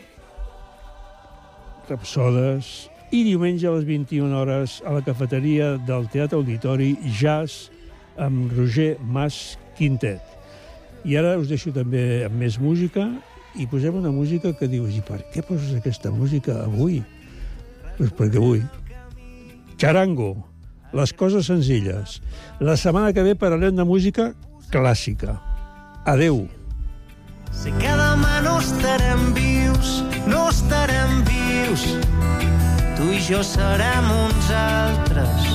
[1.89, 7.71] rapsodes, i diumenge a les 21 hores a la cafeteria del Teatre Auditori Jazz
[8.19, 10.23] amb Roger Mas Quintet.
[11.05, 13.09] I ara us deixo també amb més música
[13.59, 17.01] i posem una música que dius i per què poses aquesta música avui?
[17.99, 18.63] Doncs perquè avui.
[19.81, 20.35] Charango,
[20.93, 22.21] les coses senzilles.
[22.61, 24.31] La setmana que ve parlarem de música
[24.71, 25.41] clàssica.
[26.07, 26.45] Adeu.
[27.51, 31.83] Si cada demà no estarem vius, no estarem vius,
[32.97, 35.49] tu i jo serem uns altres.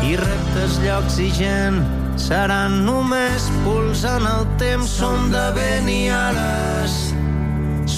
[0.00, 1.82] I reptes, llocs i gent
[2.18, 4.88] seran només pols en el temps.
[4.96, 6.96] Som de vent i ales,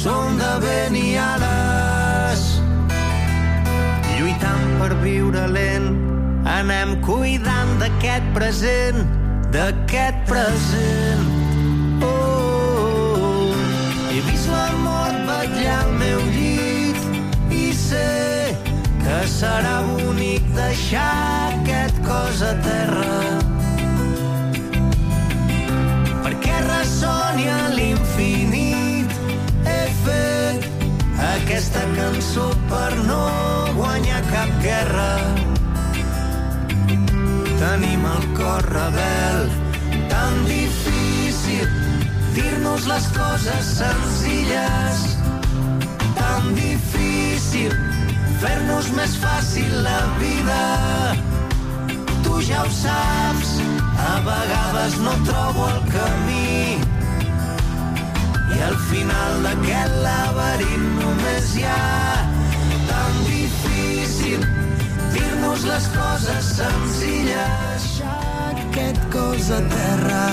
[0.02, 2.42] som de vent i ales.
[4.16, 5.94] Lluitant per viure lent,
[6.58, 9.06] anem cuidant d'aquest present,
[9.54, 11.41] d'aquest present.
[14.12, 18.08] He vist la mort vetllar al meu llit i sé
[19.00, 21.12] que serà bonic deixar
[21.52, 23.14] aquest cos a terra.
[26.26, 29.16] Perquè ressoni a l'infinit
[29.72, 30.66] he fet
[31.30, 33.22] aquesta cançó per no
[33.78, 35.08] guanyar cap guerra.
[37.64, 39.48] Tenim el cor rebel
[40.12, 41.91] tan difícil
[42.34, 45.02] dir-nos les coses senzilles.
[46.16, 47.74] Tan difícil
[48.40, 50.62] fer-nos més fàcil la vida.
[52.24, 53.52] Tu ja ho saps
[54.06, 56.78] a vegades no trobo el camí.
[58.52, 62.16] I al final d'aquest laberint només hi ha
[62.88, 64.44] tan difícil
[65.14, 67.88] dir-nos les coses senzilles.
[68.52, 70.26] Aquest cos a terra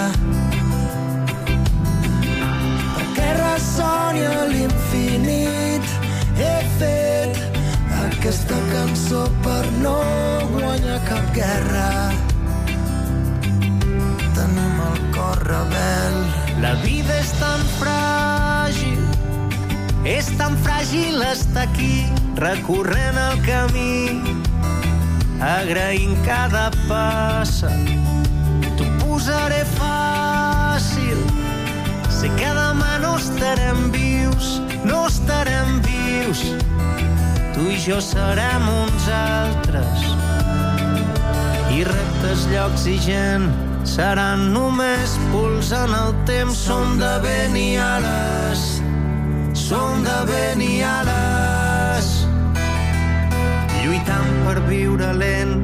[3.30, 5.84] perquè ressoni a l'infinit.
[6.38, 7.38] He fet
[8.06, 9.98] aquesta cançó per no
[10.54, 12.12] guanyar cap guerra.
[14.34, 16.18] Tenim el cor rebel.
[16.62, 19.06] La vida és tan fràgil
[20.06, 22.08] és tan fràgil estar aquí
[22.40, 24.20] recorrent el camí
[25.40, 27.72] agraint cada passa.
[28.76, 30.09] T'ho posaré fàcil
[32.38, 34.10] que demà no estarem vius
[34.84, 36.44] no estarem vius.
[37.54, 40.06] Tu i jo serem uns altres.
[41.74, 43.50] I reptes, llocs i gent
[43.88, 46.58] seran només pols en el temps.
[46.68, 48.68] Som de vent i ales.
[49.54, 52.14] Som de vent i ales.
[53.80, 55.58] Lluitant per viure lent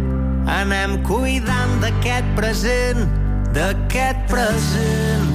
[0.50, 3.08] anem cuidant d'aquest present
[3.56, 5.32] d'aquest present.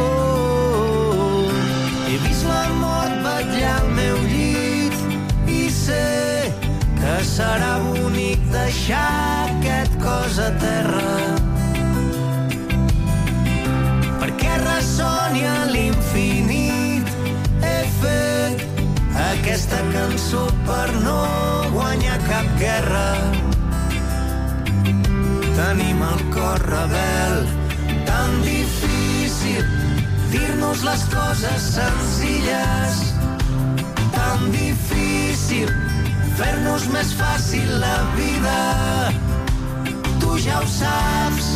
[0.00, 0.49] Oh,
[2.22, 6.04] vist la mort vetllar al meu llit i sé
[7.00, 9.06] que serà bonic deixar
[9.46, 11.12] aquest cos a terra.
[14.20, 17.14] Perquè ressoni a l'infinit
[17.70, 18.66] he fet
[19.26, 21.20] aquesta cançó per no
[21.76, 23.06] guanyar cap guerra.
[25.60, 27.40] Tenim el cor rebel
[28.08, 28.69] tan difícil
[30.30, 32.98] dir-nos les coses senzilles.
[34.14, 35.70] Tan difícil
[36.38, 38.58] fer-nos més fàcil la vida.
[40.22, 41.50] Tu ja ho saps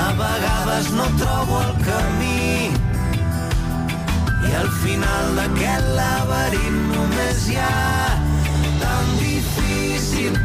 [0.00, 2.70] a vegades no trobo el camí.
[4.46, 8.10] I al final d'aquest laberint només hi ha
[8.82, 10.36] tan difícil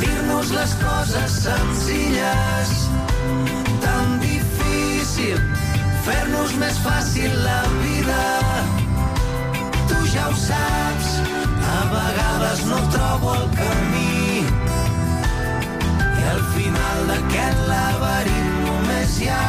[0.00, 2.76] dir-nos les coses senzilles.
[3.84, 5.40] Tan difícil
[6.10, 8.22] fer-nos més fàcil la vida
[9.90, 11.10] tu ja ho saps
[11.74, 14.42] a vegades no trobo el camí
[16.02, 19.44] i al final d'aquest laberint només hi ha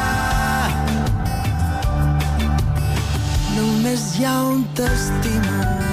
[3.55, 5.90] només hi ha un t'estimo.